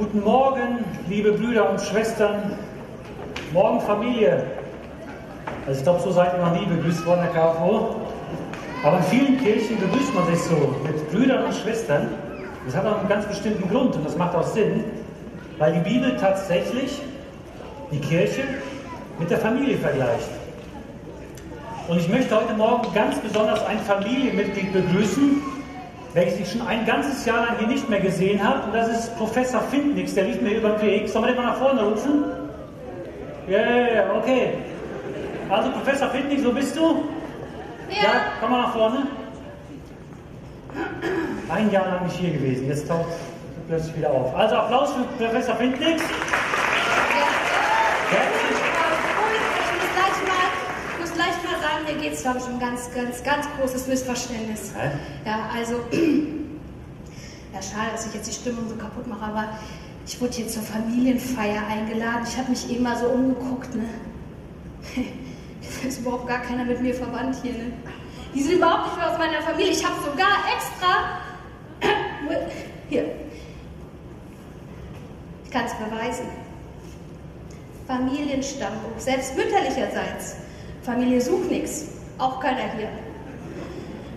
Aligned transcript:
Guten 0.00 0.24
Morgen, 0.24 0.82
liebe 1.10 1.32
Brüder 1.32 1.68
und 1.68 1.78
Schwestern. 1.78 2.52
Morgen 3.52 3.82
Familie. 3.82 4.44
Also 5.66 5.78
ich 5.78 5.84
glaube, 5.84 6.00
so 6.00 6.10
seid 6.10 6.32
ihr 6.32 6.42
noch 6.42 6.58
nie 6.58 6.64
begrüßt 6.64 7.04
worden, 7.04 7.20
Herr 7.20 7.52
KFO. 7.52 7.96
Aber 8.82 8.96
in 8.96 9.02
vielen 9.02 9.38
Kirchen 9.38 9.78
begrüßt 9.78 10.14
man 10.14 10.26
sich 10.28 10.42
so 10.44 10.74
mit 10.86 11.10
Brüdern 11.10 11.44
und 11.44 11.54
Schwestern. 11.54 12.08
Das 12.64 12.74
hat 12.74 12.86
auch 12.86 13.00
einen 13.00 13.10
ganz 13.10 13.26
bestimmten 13.26 13.68
Grund 13.68 13.94
und 13.94 14.06
das 14.06 14.16
macht 14.16 14.34
auch 14.34 14.46
Sinn, 14.46 14.84
weil 15.58 15.74
die 15.74 15.80
Bibel 15.80 16.16
tatsächlich 16.16 17.02
die 17.92 18.00
Kirche 18.00 18.44
mit 19.18 19.28
der 19.28 19.36
Familie 19.36 19.76
vergleicht. 19.76 20.30
Und 21.88 21.98
ich 21.98 22.08
möchte 22.08 22.34
heute 22.34 22.54
Morgen 22.54 22.88
ganz 22.94 23.18
besonders 23.18 23.62
ein 23.66 23.78
Familienmitglied 23.80 24.72
begrüßen, 24.72 25.42
welches 26.12 26.40
ich 26.40 26.52
schon 26.52 26.66
ein 26.66 26.84
ganzes 26.84 27.24
Jahr 27.24 27.46
lang 27.46 27.58
hier 27.58 27.68
nicht 27.68 27.88
mehr 27.88 28.00
gesehen 28.00 28.42
habe. 28.42 28.64
Und 28.64 28.74
das 28.74 28.88
ist 28.88 29.16
Professor 29.16 29.60
Findnix, 29.62 30.14
der 30.14 30.24
liegt 30.24 30.42
mir 30.42 30.56
über 30.56 30.70
den 30.70 30.82
Weg. 30.82 31.08
Sollen 31.08 31.26
wir 31.26 31.32
den 31.32 31.42
mal 31.42 31.50
nach 31.50 31.58
vorne 31.58 31.82
rufen? 31.82 32.24
Ja, 33.48 33.58
yeah, 33.58 34.16
okay. 34.16 34.54
Also 35.48 35.70
Professor 35.70 36.08
Findnix, 36.10 36.44
wo 36.44 36.52
bist 36.52 36.76
du? 36.76 37.04
Ja. 37.88 38.02
ja, 38.02 38.10
komm 38.40 38.50
mal 38.52 38.62
nach 38.62 38.72
vorne. 38.72 39.06
Ein 41.48 41.70
Jahr 41.72 41.88
lang 41.88 42.04
nicht 42.04 42.16
hier 42.16 42.30
gewesen, 42.30 42.68
jetzt 42.68 42.86
taucht 42.86 43.06
plötzlich 43.66 43.96
wieder 43.96 44.10
auf. 44.10 44.34
Also 44.36 44.54
Applaus 44.56 44.92
für 44.92 45.02
Professor 45.24 45.56
Findnix. 45.56 46.02
Ja. 46.02 46.08
Ich 50.92 51.00
muss 51.00 51.16
mir 51.94 52.00
geht 52.00 52.12
es, 52.14 52.22
glaube 52.22 52.38
ich, 52.38 52.44
um 52.46 52.58
ganz, 52.58 52.90
ganz, 52.94 53.22
ganz 53.22 53.46
großes 53.58 53.86
Missverständnis. 53.86 54.72
Hä? 54.76 54.90
Ja, 55.24 55.50
also, 55.54 55.74
ja, 57.52 57.62
schade, 57.62 57.92
dass 57.92 58.06
ich 58.06 58.14
jetzt 58.14 58.28
die 58.28 58.34
Stimmung 58.34 58.68
so 58.68 58.76
kaputt 58.76 59.06
mache, 59.06 59.24
aber 59.24 59.58
ich 60.06 60.20
wurde 60.20 60.32
hier 60.32 60.48
zur 60.48 60.62
Familienfeier 60.62 61.66
eingeladen. 61.66 62.26
Ich 62.28 62.36
habe 62.36 62.50
mich 62.50 62.70
eben 62.70 62.82
mal 62.82 62.96
so 62.96 63.06
umgeguckt, 63.06 63.74
ne? 63.74 63.84
Da 65.82 65.88
ist 65.88 66.00
überhaupt 66.00 66.26
gar 66.26 66.40
keiner 66.40 66.64
mit 66.64 66.80
mir 66.80 66.94
verwandt 66.94 67.36
hier, 67.42 67.52
ne? 67.52 67.72
Die 68.34 68.42
sind 68.42 68.54
überhaupt 68.54 68.86
nicht 68.86 68.96
mehr 68.96 69.10
aus 69.10 69.18
meiner 69.18 69.42
Familie. 69.42 69.72
Ich 69.72 69.84
habe 69.84 69.94
sogar 70.00 70.38
extra. 70.54 71.20
Hier. 72.88 73.04
Ich 75.44 75.50
kann 75.50 75.64
es 75.64 75.74
beweisen. 75.74 76.26
Familienstammbuch, 77.86 78.98
selbst 78.98 79.36
mütterlicherseits. 79.36 80.36
Familie 80.82 81.20
sucht 81.20 81.50
nichts. 81.50 81.86
Auch 82.18 82.40
keiner 82.40 82.72
hier. 82.76 82.88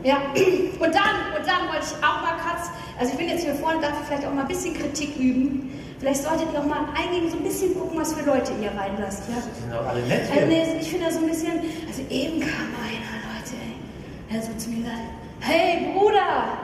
Ja, 0.04 0.18
und 0.36 0.94
dann, 0.94 1.16
und 1.38 1.48
dann 1.48 1.68
wollte 1.68 1.86
ich 1.86 2.06
auch 2.06 2.22
mal 2.22 2.36
kurz, 2.44 2.70
also 3.00 3.14
ich 3.14 3.18
bin 3.18 3.30
jetzt 3.30 3.44
hier 3.44 3.56
vorne, 3.56 3.82
darf 3.82 3.94
ich 4.02 4.08
vielleicht 4.08 4.26
auch 4.28 4.34
mal 4.34 4.42
ein 4.42 4.48
bisschen 4.48 4.74
Kritik 4.74 5.16
üben. 5.18 5.72
Vielleicht 6.00 6.24
solltet 6.24 6.52
ihr 6.52 6.60
auch 6.60 6.66
mal 6.66 6.86
eingehen, 6.96 7.32
so 7.32 7.38
ein 7.38 7.44
bisschen 7.44 7.74
gucken, 7.80 8.00
was 8.00 8.14
für 8.14 8.26
Leute 8.26 8.52
ihr 8.62 8.72
reinlasst. 8.78 9.24
Ja? 9.30 9.36
Die 9.36 9.62
sind 9.62 9.72
doch 9.72 9.88
alle 9.88 10.02
nett. 10.02 10.30
Also 10.30 10.46
nee, 10.48 10.78
ich 10.82 10.90
finde 10.90 11.06
da 11.06 11.12
so 11.12 11.20
ein 11.20 11.28
bisschen, 11.28 11.62
also 11.88 12.02
eben 12.10 12.42
kam 12.42 12.76
einer, 12.84 13.16
Leute, 13.32 13.56
ey, 13.56 14.34
der 14.34 14.42
so 14.42 14.52
zu 14.58 14.70
mir 14.70 14.92
hey 15.40 15.94
Bruder! 15.94 16.58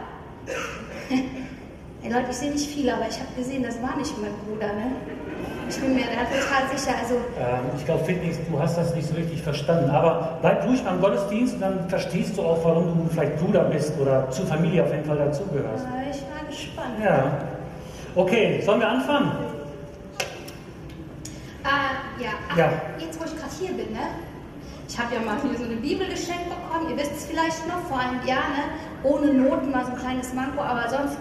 Ey 2.10 2.16
Leute, 2.16 2.32
ich 2.32 2.38
sehe 2.38 2.50
nicht 2.52 2.68
viel, 2.72 2.90
aber 2.90 3.04
ich 3.08 3.20
habe 3.20 3.28
gesehen, 3.38 3.62
das 3.62 3.80
war 3.84 3.96
nicht 3.96 4.12
mein 4.20 4.32
Bruder, 4.44 4.74
ne? 4.74 4.94
Ich 5.70 5.78
bin 5.80 5.94
mir 5.94 6.06
da 6.06 6.26
total 6.26 6.76
sicher, 6.76 6.98
also 7.00 7.14
Ähm, 7.38 7.70
ich 7.78 7.86
glaube, 7.86 8.04
Findnix, 8.04 8.38
du 8.50 8.60
hast 8.60 8.80
das 8.80 8.96
nicht 8.96 9.08
so 9.08 9.14
richtig 9.14 9.44
verstanden. 9.44 9.92
Aber 9.92 10.40
bleib 10.42 10.66
ruhig 10.66 10.84
beim 10.84 11.00
Gottesdienst 11.02 11.54
und 11.56 11.62
dann 11.62 11.88
verstehst 11.88 12.36
du 12.36 12.42
auch, 12.42 12.66
warum 12.66 12.86
du 13.04 13.08
vielleicht 13.14 13.38
Bruder 13.38 13.66
bist 13.66 13.94
oder 14.00 14.28
zur 14.32 14.48
Familie 14.48 14.84
auf 14.84 14.92
jeden 14.92 15.06
Fall 15.06 15.18
dazugehörst. 15.20 15.86
äh, 15.86 16.10
ich 16.10 16.24
war 16.24 16.48
gespannt. 16.50 16.96
Ja. 17.04 17.32
Okay, 18.16 18.60
sollen 18.66 18.80
wir 18.80 18.90
anfangen? 18.90 19.32
Äh, 21.64 22.24
ja, 22.24 22.30
ach, 22.52 22.58
Ja. 22.58 22.72
jetzt 22.98 23.20
wo 23.20 23.26
ich 23.26 23.36
gerade 23.38 23.54
hier 23.60 23.70
bin, 23.86 23.94
ne? 23.94 24.08
Ich 24.88 24.98
habe 24.98 25.14
ja 25.14 25.22
mal 25.22 25.38
hier 25.48 25.56
so 25.60 25.66
eine 25.66 25.76
Bibel 25.76 26.08
geschenkt 26.10 26.50
bekommen, 26.50 26.90
ihr 26.90 26.98
wisst 26.98 27.12
es 27.16 27.26
vielleicht 27.28 27.68
noch, 27.68 27.82
vor 27.88 28.00
einem 28.00 28.26
Jahr, 28.26 28.50
ne? 28.50 28.64
Ohne 29.04 29.32
Noten, 29.32 29.70
mal 29.70 29.86
so 29.86 29.92
ein 29.92 29.98
kleines 30.00 30.34
Manko, 30.34 30.60
aber 30.60 30.90
sonst 30.90 31.16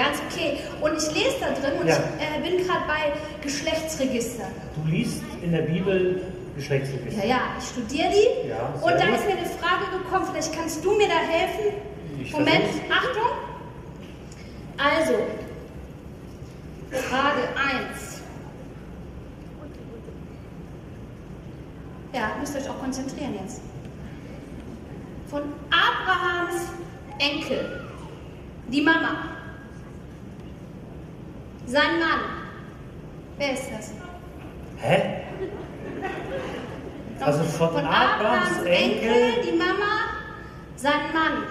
ganz 0.00 0.18
okay. 0.30 0.58
Und 0.80 0.92
ich 0.96 1.14
lese 1.14 1.36
da 1.40 1.48
drin 1.52 1.78
und 1.80 1.86
Ja. 1.86 1.96
ich 2.18 2.46
äh, 2.46 2.48
bin 2.56 2.66
gerade 2.66 2.86
bei 2.86 3.12
Geschlechtsregistern. 3.42 4.50
Du 4.76 4.90
liest 4.90 5.22
in 5.42 5.52
der 5.52 5.62
Bibel 5.62 6.22
Geschlechtsregister. 6.56 7.24
Ja, 7.24 7.28
ja, 7.28 7.40
ich 7.58 7.66
studiere 7.66 8.10
die. 8.10 8.48
Ja, 8.48 8.74
und 8.80 8.92
da 8.92 9.04
ist 9.14 9.26
mir 9.26 9.36
eine 9.36 9.46
Frage 9.46 9.84
gekommen, 9.92 10.26
vielleicht 10.32 10.52
kannst 10.54 10.84
du 10.84 10.96
mir 10.96 11.08
da 11.08 11.18
helfen. 11.18 11.76
Ich 12.20 12.32
Moment, 12.32 12.64
versuch's. 12.64 12.90
Achtung. 12.90 13.32
Also, 14.78 15.14
Frage 17.08 17.42
1. 17.92 18.20
Ja, 22.12 22.32
müsst 22.40 22.54
ihr 22.54 22.62
euch 22.62 22.68
auch 22.68 22.80
konzentrieren 22.80 23.34
jetzt. 23.42 23.60
Von 25.28 25.42
Abrahams 25.70 26.62
Enkel, 27.18 27.82
die 28.68 28.80
Mama, 28.82 29.30
sein 31.70 32.00
Mann. 32.00 32.20
Wer 33.38 33.52
ist 33.52 33.70
das? 33.70 33.92
Hä? 34.78 35.22
Also 37.60 37.74
von 37.74 37.84
Abrahams 37.84 38.58
Enkel- 38.64 39.42
die 39.44 39.56
Mama, 39.56 40.08
sein 40.76 40.92
Mann. 41.12 41.44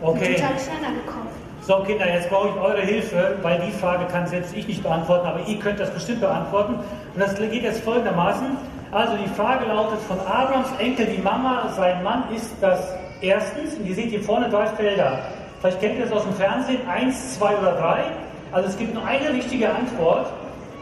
Okay. 0.00 0.34
Total 0.34 0.58
schneller 0.58 0.94
gekommen. 1.04 1.28
So, 1.62 1.76
Kinder, 1.80 2.08
jetzt 2.08 2.30
brauche 2.30 2.48
ich 2.48 2.54
eure 2.54 2.80
Hilfe, 2.80 3.36
weil 3.42 3.60
die 3.60 3.72
Frage 3.72 4.06
kann 4.06 4.26
selbst 4.26 4.56
ich 4.56 4.66
nicht 4.66 4.82
beantworten, 4.82 5.26
aber 5.26 5.40
ihr 5.46 5.58
könnt 5.58 5.78
das 5.80 5.90
bestimmt 5.90 6.20
beantworten. 6.20 6.74
Und 6.74 7.20
das 7.20 7.34
geht 7.36 7.62
jetzt 7.62 7.82
folgendermaßen. 7.82 8.46
Also 8.92 9.16
die 9.16 9.28
Frage 9.30 9.66
lautet, 9.66 10.00
von 10.02 10.18
Abrams 10.20 10.68
Enkel, 10.78 11.06
die 11.06 11.20
Mama, 11.20 11.68
sein 11.76 12.02
Mann 12.02 12.24
ist 12.34 12.50
das 12.60 12.94
erstens, 13.20 13.74
und 13.74 13.86
ihr 13.86 13.94
seht 13.94 14.10
hier 14.10 14.22
vorne 14.22 14.48
drei 14.48 14.66
Felder. 14.66 15.18
Vielleicht 15.60 15.80
kennt 15.80 15.98
ihr 15.98 16.04
das 16.04 16.12
aus 16.12 16.22
dem 16.22 16.34
Fernsehen, 16.34 16.86
eins, 16.88 17.34
zwei 17.34 17.56
oder 17.56 17.72
drei. 17.72 18.04
Also 18.52 18.68
es 18.68 18.78
gibt 18.78 18.94
nur 18.94 19.04
eine 19.04 19.32
richtige 19.32 19.68
Antwort. 19.68 20.28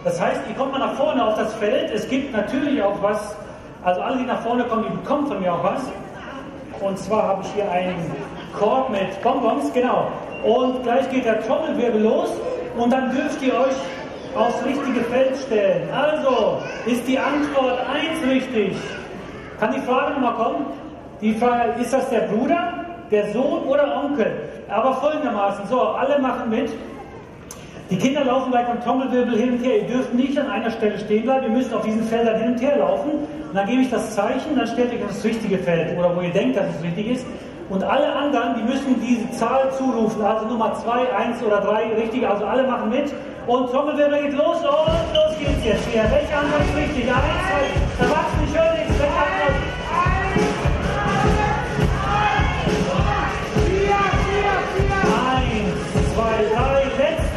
Das 0.05 0.21
heißt, 0.21 0.43
ihr 0.49 0.55
kommt 0.55 0.73
mal 0.73 0.79
nach 0.79 0.95
vorne 0.95 1.25
auf 1.27 1.37
das 1.39 1.55
Feld. 1.55 1.91
Es 1.91 2.07
gibt 2.09 2.33
natürlich 2.33 2.83
auch 2.83 3.03
was, 3.03 3.35
also 3.85 4.01
alle, 4.01 4.17
die 4.17 4.25
nach 4.25 4.41
vorne 4.41 4.65
kommen, 4.65 4.85
die 4.91 4.97
bekommen 4.97 5.27
von 5.27 5.41
mir 5.41 5.53
auch 5.53 5.63
was. 5.63 5.83
Und 6.81 6.99
zwar 6.99 7.23
habe 7.29 7.43
ich 7.43 7.53
hier 7.53 7.71
einen 7.71 8.11
Korb 8.59 8.91
mit 8.91 9.23
Bonbons, 9.23 9.73
genau. 9.73 10.09
Und 10.43 10.83
gleich 10.83 11.09
geht 11.11 11.25
der 11.25 11.45
Trommelwirbel 11.47 12.03
los 12.03 12.31
und 12.77 12.93
dann 12.93 13.15
dürft 13.15 13.41
ihr 13.43 13.55
euch 13.55 13.77
aufs 14.37 14.65
richtige 14.65 15.01
Feld 15.05 15.37
stellen. 15.37 15.89
Also, 15.93 16.59
ist 16.87 17.07
die 17.07 17.19
Antwort 17.19 17.79
1 17.89 18.31
richtig? 18.31 18.77
Kann 19.61 19.73
die 19.73 19.81
Frage 19.81 20.15
nochmal 20.15 20.35
kommen? 20.35 20.67
Die 21.21 21.35
Frage, 21.35 21.81
ist 21.81 21.93
das 21.93 22.11
der 22.11 22.23
Bruder, 22.23 22.85
der 23.11 23.33
Sohn 23.33 23.63
oder 23.65 23.97
Onkel? 23.97 24.49
Aber 24.69 24.95
folgendermaßen, 24.95 25.67
so, 25.69 25.81
alle 25.81 26.19
machen 26.19 26.51
mit. 26.51 26.71
Die 27.91 27.99
Kinder 27.99 28.25
laufen 28.25 28.51
gleich 28.51 28.67
am 28.67 28.83
Trommelwirbel 28.83 29.37
hin 29.37 29.53
und 29.53 29.65
her. 29.65 29.83
Ihr 29.83 29.87
dürft 29.87 30.15
nicht 30.15 30.39
an 30.39 30.51
einer 30.51 30.71
Stelle 30.71 30.99
stehen 30.99 31.25
bleiben. 31.25 31.45
Ihr 31.45 31.51
müsst 31.51 31.73
auf 31.75 31.83
diesen 31.83 32.03
Feldern 32.05 32.41
hin 32.41 32.53
und 32.53 32.61
her 32.61 32.79
laufen. 32.79 33.11
Und 33.11 33.55
dann 33.55 33.67
gebe 33.67 33.83
ich 33.83 33.91
das 33.91 34.15
Zeichen, 34.15 34.57
dann 34.57 34.67
stellt 34.67 34.93
euch 34.93 35.03
auf 35.03 35.11
das 35.11 35.25
richtige 35.25 35.59
Feld 35.59 35.97
oder 35.99 36.17
wo 36.17 36.21
ihr 36.23 36.33
denkt, 36.33 36.57
dass 36.57 36.67
es 36.75 36.83
richtig 36.83 37.09
ist. 37.09 37.27
Und 37.69 37.85
alle 37.85 38.13
anderen, 38.13 38.57
die 38.57 38.63
müssen 38.63 39.01
diese 39.01 39.31
Zahl 39.33 39.71
zurufen. 39.77 40.25
Also 40.25 40.47
Nummer 40.47 40.75
2, 40.75 41.15
1 41.15 41.43
oder 41.43 41.61
3, 41.61 41.95
richtig. 41.95 42.27
Also 42.27 42.45
alle 42.47 42.67
machen 42.67 42.91
mit. 42.91 43.13
Und 43.47 43.71
Trommelwirbel 43.71 44.23
geht 44.23 44.33
los 44.33 44.57
und 44.57 45.15
los 45.15 45.37
geht's 45.39 45.65
jetzt 45.65 45.87
hier. 45.93 46.03
Welche 46.05 46.35
Antwort 46.35 46.63
ist 46.65 46.77
richtig? 46.77 47.05
1, 47.05 47.21
2, 48.01 48.05
Erwachsene, 48.05 48.34
ich 48.34 48.34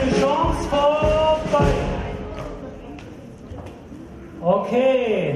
Chance 0.10 0.68
vorbei. 0.70 1.68
Okay, 4.42 5.36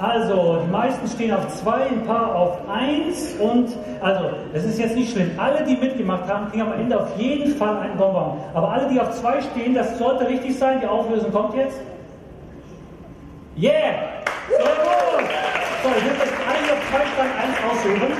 also 0.00 0.60
die 0.64 0.70
meisten 0.70 1.06
stehen 1.08 1.32
auf 1.32 1.46
zwei, 1.48 1.82
ein 1.88 2.04
paar 2.06 2.34
auf 2.34 2.58
eins 2.68 3.34
und 3.38 3.68
also 4.00 4.30
es 4.54 4.64
ist 4.64 4.78
jetzt 4.78 4.96
nicht 4.96 5.12
schlimm. 5.12 5.30
Alle, 5.36 5.62
die 5.64 5.76
mitgemacht 5.76 6.26
haben, 6.26 6.50
kriegen 6.50 6.62
am 6.62 6.72
Ende 6.72 6.98
auf 6.98 7.16
jeden 7.18 7.54
Fall 7.56 7.76
einen 7.78 7.96
Bonbon. 7.98 8.38
Aber 8.54 8.72
alle, 8.72 8.88
die 8.88 8.98
auf 9.00 9.10
zwei 9.12 9.40
stehen, 9.42 9.74
das 9.74 9.98
sollte 9.98 10.26
richtig 10.26 10.58
sein. 10.58 10.80
Die 10.80 10.86
Auflösung 10.86 11.30
kommt 11.32 11.54
jetzt. 11.54 11.80
Yeah! 13.56 13.72
Sehr 14.48 14.58
gut! 14.58 15.28
So, 15.82 15.88
ich 15.90 16.04
würde 16.04 16.16
jetzt 16.18 16.34
alle, 16.48 16.58
die 16.64 16.72
auf 16.72 16.80
zwei 16.90 17.04
standen, 17.12 17.36
eins 17.36 17.56
aussuchen. 17.68 18.12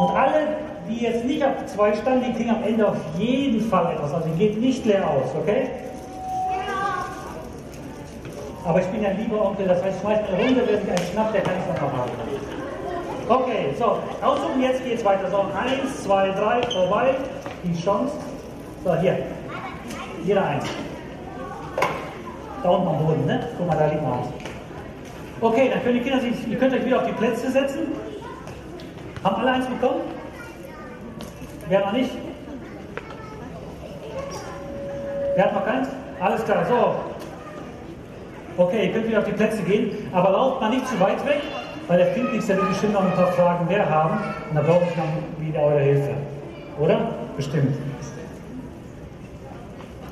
Und 0.00 0.16
alle, 0.16 0.71
die 0.88 1.04
jetzt 1.04 1.24
nicht 1.24 1.44
auf 1.44 1.66
zwei 1.66 1.94
standen, 1.94 2.24
die 2.24 2.32
kriegen 2.32 2.50
am 2.50 2.62
Ende 2.62 2.88
auf 2.88 2.96
jeden 3.18 3.60
Fall 3.68 3.94
etwas. 3.94 4.12
Also 4.12 4.28
geht 4.38 4.60
nicht 4.60 4.84
leer 4.84 5.08
aus, 5.08 5.34
okay? 5.40 5.68
Aber 8.64 8.80
ich 8.80 8.86
bin 8.86 9.02
ja 9.02 9.08
ein 9.10 9.18
lieber 9.18 9.44
Onkel, 9.44 9.66
das 9.66 9.82
heißt, 9.82 10.00
schmeißt 10.00 10.22
eine 10.28 10.44
Runde, 10.44 10.62
wer 10.66 10.78
sich 10.78 10.88
einen 10.88 11.12
schnappt, 11.12 11.34
der 11.34 11.42
kann 11.42 11.54
es 11.58 11.66
dann 11.66 11.88
noch 11.88 11.98
haben. 11.98 12.10
Okay, 13.28 13.74
so, 13.78 13.98
aussuchen, 14.24 14.60
jetzt 14.60 14.84
geht's 14.84 15.04
weiter. 15.04 15.30
So, 15.30 15.38
eins, 15.38 16.02
zwei, 16.04 16.28
drei, 16.30 16.60
vorbei. 16.70 17.14
Die 17.64 17.80
Chance. 17.80 18.14
So, 18.84 18.94
hier. 18.96 19.18
Jeder 20.24 20.44
eins. 20.44 20.64
Da 22.62 22.68
unten 22.68 22.88
am 22.88 22.98
Boden, 22.98 23.26
ne? 23.26 23.48
Guck 23.56 23.66
mal, 23.66 23.76
da 23.76 23.86
liegt 23.86 24.02
noch 24.02 24.18
eins. 24.18 24.28
Okay, 25.40 25.70
dann 25.72 25.82
können 25.82 25.94
die 25.94 26.00
Kinder 26.00 26.20
sich, 26.20 26.48
ihr 26.48 26.58
könnt 26.58 26.74
euch 26.74 26.84
wieder 26.84 26.98
auf 26.98 27.06
die 27.06 27.12
Plätze 27.12 27.50
setzen. 27.50 27.80
Haben 29.24 29.36
alle 29.36 29.50
eins 29.52 29.66
bekommen? 29.66 30.02
Wer 31.72 31.80
noch 31.80 31.92
nicht? 31.92 32.10
Wer 35.34 35.44
hat 35.46 35.54
noch 35.54 35.64
keins? 35.64 35.88
Alles 36.20 36.44
klar, 36.44 36.66
so. 36.68 38.62
Okay, 38.62 38.88
ihr 38.88 38.92
könnt 38.92 39.08
wieder 39.08 39.20
auf 39.20 39.24
die 39.24 39.32
Plätze 39.32 39.62
gehen, 39.62 39.96
aber 40.12 40.32
lauft 40.32 40.60
mal 40.60 40.68
nicht 40.68 40.86
zu 40.86 41.00
weit 41.00 41.24
weg, 41.24 41.40
weil 41.88 41.96
der 41.96 42.08
der 42.08 42.58
will 42.58 42.68
bestimmt 42.68 42.92
noch 42.92 43.02
ein 43.02 43.12
paar 43.12 43.32
Fragen 43.32 43.66
mehr 43.68 43.88
haben 43.88 44.18
und 44.50 44.54
da 44.54 44.60
brauche 44.60 44.84
ich 44.84 44.96
noch 44.98 45.04
wieder 45.38 45.60
eure 45.60 45.80
Hilfe. 45.80 46.10
Oder? 46.78 47.08
Bestimmt. 47.38 47.74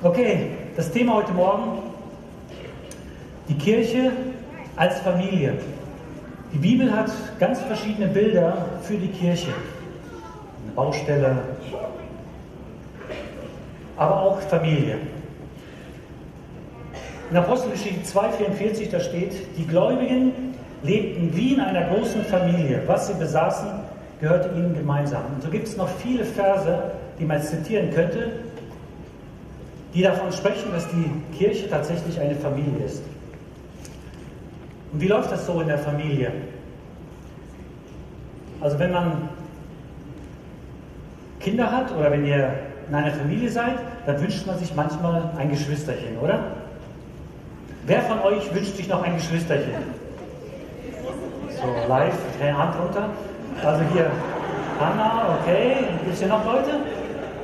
Okay, 0.03 0.53
das 0.77 0.91
Thema 0.91 1.17
heute 1.17 1.33
Morgen, 1.33 1.83
die 3.51 3.59
Kirche 3.59 4.13
als 4.77 4.99
Familie. 5.01 5.59
Die 6.55 6.59
Bibel 6.59 6.91
hat 6.91 7.11
ganz 7.39 7.61
verschiedene 7.61 8.07
Bilder 8.07 8.65
für 8.81 8.97
die 8.97 9.09
Kirche. 9.09 9.53
Baustelle, 10.75 11.37
aber 13.97 14.23
auch 14.23 14.41
Familie. 14.41 14.97
In 17.31 17.37
Apostelgeschichte 17.37 18.01
2,44 18.01 18.91
da 18.91 18.99
steht, 18.99 19.57
die 19.57 19.67
Gläubigen 19.67 20.33
lebten 20.83 21.37
wie 21.37 21.55
in 21.55 21.61
einer 21.61 21.95
großen 21.95 22.25
Familie. 22.25 22.83
Was 22.87 23.07
sie 23.07 23.15
besaßen, 23.15 23.69
gehörte 24.21 24.49
ihnen 24.57 24.75
gemeinsam. 24.75 25.23
Und 25.35 25.43
so 25.43 25.51
gibt 25.51 25.69
es 25.69 25.77
noch 25.77 25.89
viele 25.89 26.25
Verse, 26.25 26.93
die 27.19 27.25
man 27.25 27.43
zitieren 27.43 27.91
könnte, 27.95 28.33
die 29.95 30.03
davon 30.03 30.33
sprechen, 30.33 30.73
dass 30.73 30.89
die 30.89 31.37
Kirche 31.37 31.69
tatsächlich 31.69 32.19
eine 32.21 32.35
Familie 32.35 32.85
ist. 32.85 33.03
Und 34.93 35.01
wie 35.01 35.09
läuft 35.09 35.31
das 35.31 35.47
so 35.47 35.61
in 35.61 35.69
der 35.69 35.79
Familie? 35.79 36.33
Also 38.61 38.79
wenn 38.79 38.93
man 38.93 39.29
Kinder 41.41 41.71
hat 41.71 41.95
oder 41.97 42.11
wenn 42.11 42.25
ihr 42.25 42.53
in 42.89 42.95
einer 42.95 43.13
Familie 43.13 43.51
seid, 43.51 43.79
dann 44.07 44.21
wünscht 44.21 44.47
man 44.47 44.59
sich 44.59 44.75
manchmal 44.75 45.23
ein 45.39 45.51
Geschwisterchen, 45.51 46.19
oder? 46.19 46.41
Wer 47.87 48.03
von 48.03 48.21
euch 48.21 48.55
wünscht 48.55 48.77
sich 48.77 48.89
noch 48.89 49.03
ein 49.03 49.17
Geschwisterchen? 49.17 49.73
So, 51.61 51.89
live, 51.89 52.15
Hand 52.41 52.75
runter. 52.79 53.09
Also 53.65 53.83
hier, 53.93 54.11
Anna, 54.79 55.39
okay. 55.41 55.77
Gibt 56.01 56.15
es 56.15 56.19
hier 56.21 56.29
noch 56.29 56.45
Leute? 56.45 56.71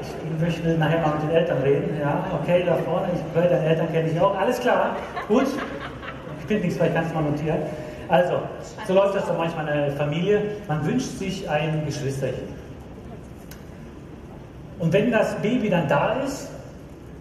Ich 0.01 0.43
möchte 0.43 0.69
nachher 0.79 1.01
mal 1.01 1.15
mit 1.15 1.23
den 1.23 1.31
Eltern 1.31 1.59
reden. 1.63 1.97
Ja, 2.01 2.25
okay, 2.43 2.65
da 2.67 2.75
vorne, 2.77 3.09
ich, 3.15 3.21
deine 3.35 3.65
Eltern 3.65 3.93
kenne 3.93 4.11
ich 4.11 4.21
auch. 4.21 4.37
Alles 4.39 4.61
klar, 4.61 4.97
gut. 5.29 5.47
Ich 6.41 6.47
finde 6.47 6.63
nichts, 6.65 6.79
vielleicht 6.79 6.95
kannst 6.95 7.11
du 7.11 7.15
mal 7.15 7.31
notieren. 7.31 7.59
Also, 8.09 8.39
so 8.87 8.95
läuft 8.95 9.17
das 9.17 9.27
dann 9.27 9.37
manchmal 9.37 9.67
in 9.67 9.73
einer 9.73 9.91
Familie. 9.93 10.43
Man 10.69 10.87
wünscht 10.87 11.19
sich 11.19 11.49
ein 11.49 11.83
Geschwisterchen. 11.87 12.66
Und 14.79 14.93
wenn 14.93 15.11
das 15.11 15.35
Baby 15.37 15.71
dann 15.71 15.89
da 15.89 16.21
ist, 16.23 16.49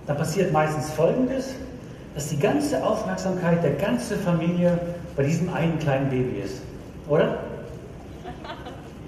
dann 0.07 0.17
passiert 0.17 0.51
meistens 0.51 0.91
Folgendes 0.91 1.55
dass 2.15 2.29
die 2.29 2.39
ganze 2.39 2.81
Aufmerksamkeit 2.83 3.61
der 3.61 3.73
ganzen 3.73 4.17
Familie 4.19 4.79
bei 5.17 5.23
diesem 5.23 5.53
einen 5.53 5.77
kleinen 5.77 6.09
Baby 6.09 6.39
ist. 6.39 6.61
Oder? 7.09 7.37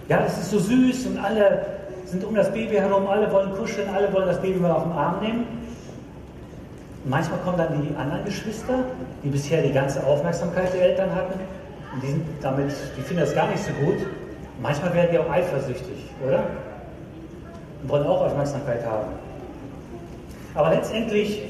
Ja, 0.10 0.24
es 0.26 0.38
ist 0.38 0.52
so 0.52 0.60
süß 0.60 1.08
und 1.08 1.18
alle 1.18 1.66
sind 2.06 2.24
um 2.24 2.36
das 2.36 2.52
Baby 2.52 2.76
herum, 2.76 3.08
alle 3.08 3.32
wollen 3.32 3.52
kuscheln, 3.54 3.90
alle 3.90 4.12
wollen 4.14 4.28
das 4.28 4.42
Baby 4.42 4.60
mal 4.60 4.72
auf 4.72 4.84
den 4.84 4.92
Arm 4.92 5.22
nehmen. 5.22 5.46
Und 7.04 7.10
manchmal 7.10 7.40
kommen 7.40 7.58
dann 7.58 7.82
die 7.82 7.96
anderen 7.96 8.26
Geschwister, 8.26 8.80
die 9.24 9.30
bisher 9.30 9.62
die 9.62 9.72
ganze 9.72 10.06
Aufmerksamkeit 10.06 10.74
der 10.74 10.82
Eltern 10.82 11.16
hatten. 11.16 11.40
Und 11.94 12.04
die, 12.04 12.08
sind 12.08 12.26
damit, 12.42 12.72
die 12.98 13.02
finden 13.02 13.24
das 13.24 13.34
gar 13.34 13.48
nicht 13.48 13.64
so 13.64 13.72
gut. 13.86 14.06
Manchmal 14.62 14.94
werden 14.94 15.10
die 15.12 15.20
auch 15.20 15.30
eifersüchtig, 15.30 16.12
oder? 16.26 16.44
Wollen 17.88 18.06
auch 18.06 18.22
Aufmerksamkeit 18.22 18.86
haben. 18.86 19.08
Aber 20.54 20.70
letztendlich 20.72 21.44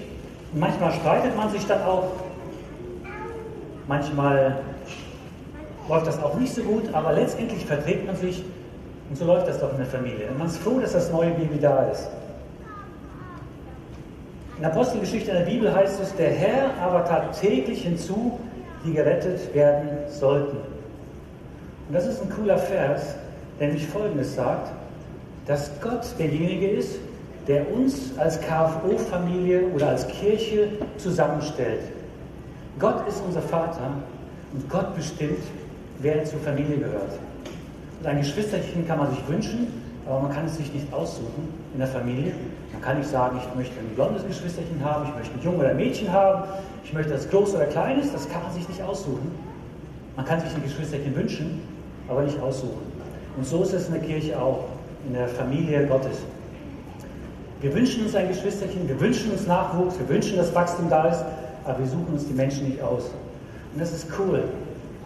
Manchmal 0.53 0.93
streitet 0.93 1.35
man 1.35 1.49
sich 1.51 1.65
dann 1.67 1.83
auch, 1.83 2.13
manchmal 3.87 4.57
läuft 5.89 6.07
das 6.07 6.23
auch 6.23 6.35
nicht 6.35 6.53
so 6.53 6.61
gut, 6.61 6.83
aber 6.93 7.13
letztendlich 7.13 7.65
verträgt 7.65 8.05
man 8.05 8.15
sich 8.15 8.43
und 9.09 9.17
so 9.17 9.25
läuft 9.25 9.47
das 9.47 9.59
doch 9.59 9.71
in 9.71 9.77
der 9.77 9.85
Familie. 9.85 10.29
Und 10.29 10.37
man 10.37 10.47
ist 10.47 10.57
froh, 10.57 10.79
dass 10.79 10.93
das 10.93 11.11
neue 11.11 11.31
Baby 11.31 11.59
da 11.59 11.83
ist. 11.87 12.07
In 14.55 14.63
der 14.63 14.71
Apostelgeschichte 14.71 15.31
in 15.31 15.37
der 15.37 15.45
Bibel 15.45 15.73
heißt 15.73 16.01
es, 16.01 16.15
der 16.15 16.31
Herr 16.31 16.71
aber 16.81 17.05
tat 17.05 17.39
täglich 17.39 17.83
hinzu, 17.83 18.39
die 18.85 18.93
gerettet 18.93 19.53
werden 19.53 19.89
sollten. 20.07 20.57
Und 20.57 21.93
das 21.93 22.07
ist 22.07 22.21
ein 22.21 22.29
cooler 22.29 22.57
Vers, 22.57 23.15
der 23.59 23.67
nämlich 23.67 23.85
Folgendes 23.85 24.33
sagt, 24.33 24.71
dass 25.47 25.71
Gott 25.81 26.05
derjenige 26.19 26.67
ist, 26.67 26.99
der 27.47 27.71
uns 27.71 28.11
als 28.17 28.39
KFO-Familie 28.41 29.67
oder 29.73 29.89
als 29.89 30.05
Kirche 30.07 30.67
zusammenstellt. 30.97 31.83
Gott 32.77 33.07
ist 33.07 33.23
unser 33.25 33.41
Vater 33.41 33.89
und 34.53 34.69
Gott 34.69 34.93
bestimmt, 34.95 35.39
wer 35.99 36.25
zur 36.25 36.39
Familie 36.41 36.77
gehört. 36.77 37.17
Und 37.99 38.07
ein 38.07 38.19
Geschwisterchen 38.19 38.85
kann 38.85 38.99
man 38.99 39.09
sich 39.11 39.27
wünschen, 39.27 39.67
aber 40.05 40.21
man 40.21 40.33
kann 40.33 40.45
es 40.45 40.57
sich 40.57 40.71
nicht 40.73 40.91
aussuchen 40.93 41.47
in 41.73 41.79
der 41.79 41.87
Familie. 41.87 42.33
Man 42.73 42.81
kann 42.81 42.97
nicht 42.97 43.09
sagen, 43.09 43.39
ich 43.41 43.55
möchte 43.55 43.79
ein 43.79 43.95
blondes 43.95 44.27
Geschwisterchen 44.27 44.83
haben, 44.83 45.07
ich 45.09 45.15
möchte 45.15 45.33
ein 45.33 45.43
Junge 45.43 45.59
oder 45.59 45.69
ein 45.69 45.77
Mädchen 45.77 46.11
haben, 46.11 46.43
ich 46.83 46.93
möchte 46.93 47.13
das 47.13 47.29
groß 47.29 47.55
oder 47.55 47.65
klein 47.65 47.99
ist, 47.99 48.13
das 48.13 48.29
kann 48.29 48.43
man 48.43 48.51
sich 48.51 48.67
nicht 48.67 48.81
aussuchen. 48.81 49.31
Man 50.17 50.25
kann 50.25 50.41
sich 50.41 50.53
ein 50.53 50.63
Geschwisterchen 50.63 51.15
wünschen, 51.15 51.61
aber 52.09 52.23
nicht 52.23 52.39
aussuchen. 52.41 52.85
Und 53.37 53.45
so 53.45 53.63
ist 53.63 53.73
es 53.73 53.87
in 53.87 53.93
der 53.93 54.03
Kirche 54.03 54.39
auch, 54.39 54.65
in 55.05 55.13
der 55.13 55.27
Familie 55.27 55.85
Gottes. 55.87 56.17
Wir 57.61 57.73
wünschen 57.73 58.05
uns 58.05 58.15
ein 58.15 58.27
Geschwisterchen, 58.27 58.87
wir 58.87 58.99
wünschen 58.99 59.31
uns 59.31 59.47
Nachwuchs, 59.47 59.97
wir 59.97 60.07
wünschen, 60.07 60.37
dass 60.37 60.53
Wachstum 60.53 60.89
da 60.89 61.07
ist, 61.07 61.25
aber 61.65 61.79
wir 61.79 61.87
suchen 61.87 62.07
uns 62.13 62.27
die 62.27 62.33
Menschen 62.33 62.69
nicht 62.69 62.81
aus. 62.81 63.05
Und 63.73 63.81
das 63.81 63.91
ist 63.93 64.07
cool. 64.19 64.43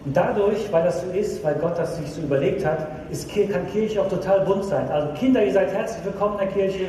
Und 0.04 0.16
dadurch, 0.16 0.70
weil 0.72 0.84
das 0.84 1.00
so 1.00 1.10
ist, 1.12 1.42
weil 1.44 1.54
Gott 1.54 1.78
das 1.78 1.96
sich 1.96 2.10
so 2.10 2.22
überlegt 2.22 2.64
hat, 2.64 2.86
ist, 3.10 3.28
kann 3.28 3.66
Kirche 3.72 4.02
auch 4.02 4.08
total 4.08 4.40
bunt 4.40 4.64
sein. 4.64 4.88
Also 4.90 5.08
Kinder, 5.14 5.44
ihr 5.44 5.52
seid 5.52 5.72
herzlich 5.72 6.04
willkommen 6.04 6.34
in 6.34 6.38
der 6.40 6.48
Kirche. 6.48 6.86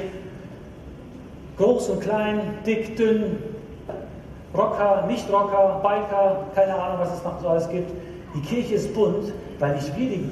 Groß 1.58 1.90
und 1.90 2.02
klein, 2.02 2.42
dick, 2.66 2.98
dünn, 2.98 3.38
Rocker, 4.56 5.06
Nicht-Rocker, 5.08 5.82
Biker, 5.82 6.46
keine 6.56 6.76
Ahnung, 6.76 6.98
was 7.00 7.14
es 7.16 7.24
noch 7.24 7.40
so 7.42 7.48
alles 7.48 7.70
gibt. 7.70 7.92
Die 8.36 8.42
Kirche 8.42 8.76
ist 8.76 8.94
bunt, 8.94 9.32
weil 9.60 9.76
nicht 9.76 9.96
wir 9.96 10.10
die 10.10 10.30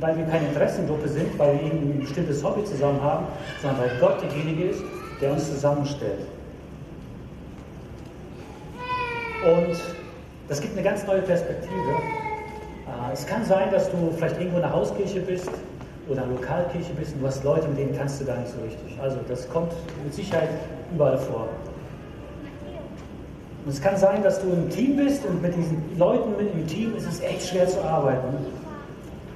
weil 0.00 0.16
wir 0.16 0.24
keine 0.24 0.48
Interessengruppe 0.48 1.08
sind, 1.08 1.38
weil 1.38 1.58
wir 1.60 1.70
ein 1.70 2.00
bestimmtes 2.00 2.42
Hobby 2.42 2.64
zusammen 2.64 3.02
haben, 3.02 3.26
sondern 3.60 3.80
weil 3.80 3.98
Gott 4.00 4.22
derjenige 4.22 4.64
ist, 4.70 4.82
der 5.20 5.32
uns 5.32 5.48
zusammenstellt. 5.48 6.26
Und 9.44 9.76
das 10.48 10.60
gibt 10.60 10.74
eine 10.74 10.82
ganz 10.82 11.06
neue 11.06 11.22
Perspektive. 11.22 11.72
Äh, 11.72 13.12
es 13.12 13.26
kann 13.26 13.44
sein, 13.44 13.70
dass 13.70 13.90
du 13.90 14.12
vielleicht 14.16 14.38
irgendwo 14.38 14.58
in 14.58 14.64
einer 14.64 14.72
Hauskirche 14.72 15.20
bist 15.20 15.50
oder 16.08 16.22
eine 16.22 16.32
Lokalkirche 16.32 16.92
bist 16.94 17.14
und 17.14 17.22
du 17.22 17.26
hast 17.26 17.44
Leute, 17.44 17.68
mit 17.68 17.78
denen 17.78 17.96
kannst 17.96 18.20
du 18.20 18.24
gar 18.24 18.36
nicht 18.38 18.52
so 18.52 18.60
richtig. 18.60 19.00
Also 19.00 19.18
das 19.28 19.48
kommt 19.48 19.72
mit 20.04 20.14
Sicherheit 20.14 20.50
überall 20.92 21.18
vor. 21.18 21.48
Und 23.64 23.70
es 23.70 23.80
kann 23.80 23.96
sein, 23.96 24.22
dass 24.22 24.40
du 24.40 24.48
im 24.48 24.68
Team 24.70 24.96
bist 24.96 25.24
und 25.24 25.40
mit 25.40 25.56
diesen 25.56 25.80
Leuten 25.96 26.34
im 26.40 26.66
Team 26.66 26.96
ist 26.96 27.06
es 27.06 27.20
echt 27.20 27.48
schwer 27.48 27.68
zu 27.68 27.80
arbeiten. 27.82 28.34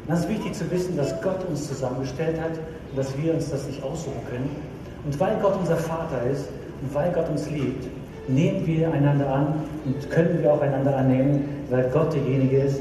Und 0.06 0.12
das 0.12 0.20
ist 0.20 0.28
wichtig 0.28 0.54
zu 0.54 0.70
wissen, 0.70 0.96
dass 0.96 1.20
Gott 1.20 1.44
uns 1.48 1.66
zusammengestellt 1.66 2.40
hat 2.40 2.52
und 2.52 2.96
dass 2.96 3.16
wir 3.18 3.34
uns 3.34 3.50
das 3.50 3.66
nicht 3.66 3.82
aussuchen 3.82 4.20
können. 4.30 4.48
Und 5.04 5.18
weil 5.18 5.36
Gott 5.42 5.56
unser 5.58 5.76
Vater 5.76 6.22
ist 6.30 6.46
und 6.80 6.94
weil 6.94 7.10
Gott 7.10 7.28
uns 7.28 7.50
liebt, 7.50 7.88
nehmen 8.28 8.64
wir 8.66 8.92
einander 8.92 9.28
an 9.28 9.54
und 9.84 10.08
können 10.10 10.40
wir 10.40 10.52
auch 10.52 10.60
einander 10.60 10.96
annehmen, 10.96 11.48
weil 11.70 11.90
Gott 11.90 12.14
derjenige 12.14 12.58
ist, 12.58 12.80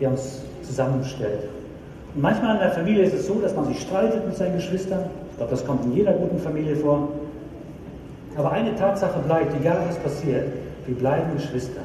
der 0.00 0.10
uns 0.10 0.42
zusammenstellt. 0.62 1.48
Und 2.14 2.22
manchmal 2.22 2.54
in 2.54 2.60
der 2.60 2.70
Familie 2.70 3.04
ist 3.06 3.14
es 3.14 3.26
so, 3.26 3.40
dass 3.40 3.56
man 3.56 3.66
sich 3.66 3.80
streitet 3.80 4.24
mit 4.24 4.36
seinen 4.36 4.54
Geschwistern. 4.54 5.04
Ich 5.32 5.36
glaube, 5.38 5.50
das 5.50 5.66
kommt 5.66 5.84
in 5.84 5.94
jeder 5.94 6.12
guten 6.12 6.38
Familie 6.38 6.76
vor. 6.76 7.08
Aber 8.36 8.52
eine 8.52 8.76
Tatsache 8.76 9.18
bleibt, 9.20 9.52
egal 9.60 9.78
was 9.88 9.96
passiert, 9.98 10.46
wir 10.86 10.94
bleiben 10.94 11.34
Geschwister. 11.34 11.80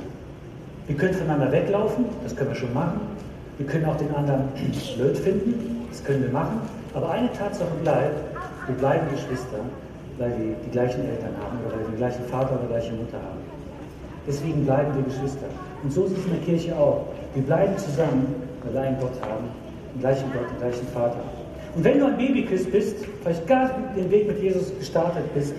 Wir 0.86 0.96
können 0.96 1.15
voneinander 1.15 1.51
weglaufen, 1.51 2.05
das 2.24 2.36
können 2.36 2.51
wir 2.51 2.55
schon 2.55 2.74
machen. 2.74 3.16
Wir 3.57 3.65
können 3.65 3.85
auch 3.85 3.97
den 3.97 4.13
anderen 4.13 4.49
blöd 4.95 5.17
finden, 5.17 5.87
das 5.89 6.03
können 6.03 6.23
wir 6.23 6.31
machen, 6.31 6.61
aber 6.93 7.09
eine 7.09 7.31
Tatsache 7.33 7.73
bleibt, 7.81 8.19
wir 8.67 8.75
bleiben 8.75 9.07
Geschwister, 9.09 9.59
weil 10.19 10.29
wir 10.37 10.55
die 10.65 10.71
gleichen 10.71 11.01
Eltern 11.01 11.33
haben 11.41 11.57
oder 11.65 11.75
weil 11.75 11.79
wir 11.85 11.87
den 11.89 11.97
gleichen 11.97 12.23
Vater 12.25 12.51
oder 12.51 12.61
die 12.63 12.67
gleiche 12.67 12.91
Mutter 12.93 13.17
haben. 13.17 13.41
Deswegen 14.27 14.65
bleiben 14.65 14.93
wir 14.95 15.03
Geschwister. 15.03 15.47
Und 15.81 15.91
so 15.91 16.05
ist 16.05 16.17
es 16.17 16.25
in 16.25 16.31
der 16.31 16.41
Kirche 16.41 16.75
auch. 16.75 17.05
Wir 17.33 17.43
bleiben 17.43 17.77
zusammen, 17.77 18.35
weil 18.63 18.73
wir 18.73 18.81
einen 18.81 18.99
Gott 18.99 19.21
haben, 19.21 19.45
den 19.93 20.01
gleichen 20.01 20.31
Gott, 20.33 20.51
den 20.51 20.59
gleichen 20.59 20.87
Vater. 20.93 21.21
Und 21.75 21.83
wenn 21.83 21.99
du 21.99 22.05
ein 22.07 22.17
Babykist 22.17 22.71
bist, 22.71 22.95
vielleicht 23.21 23.47
gar 23.47 23.71
den 23.95 24.11
Weg 24.11 24.27
mit 24.27 24.41
Jesus 24.41 24.71
gestartet 24.77 25.23
bist, 25.33 25.53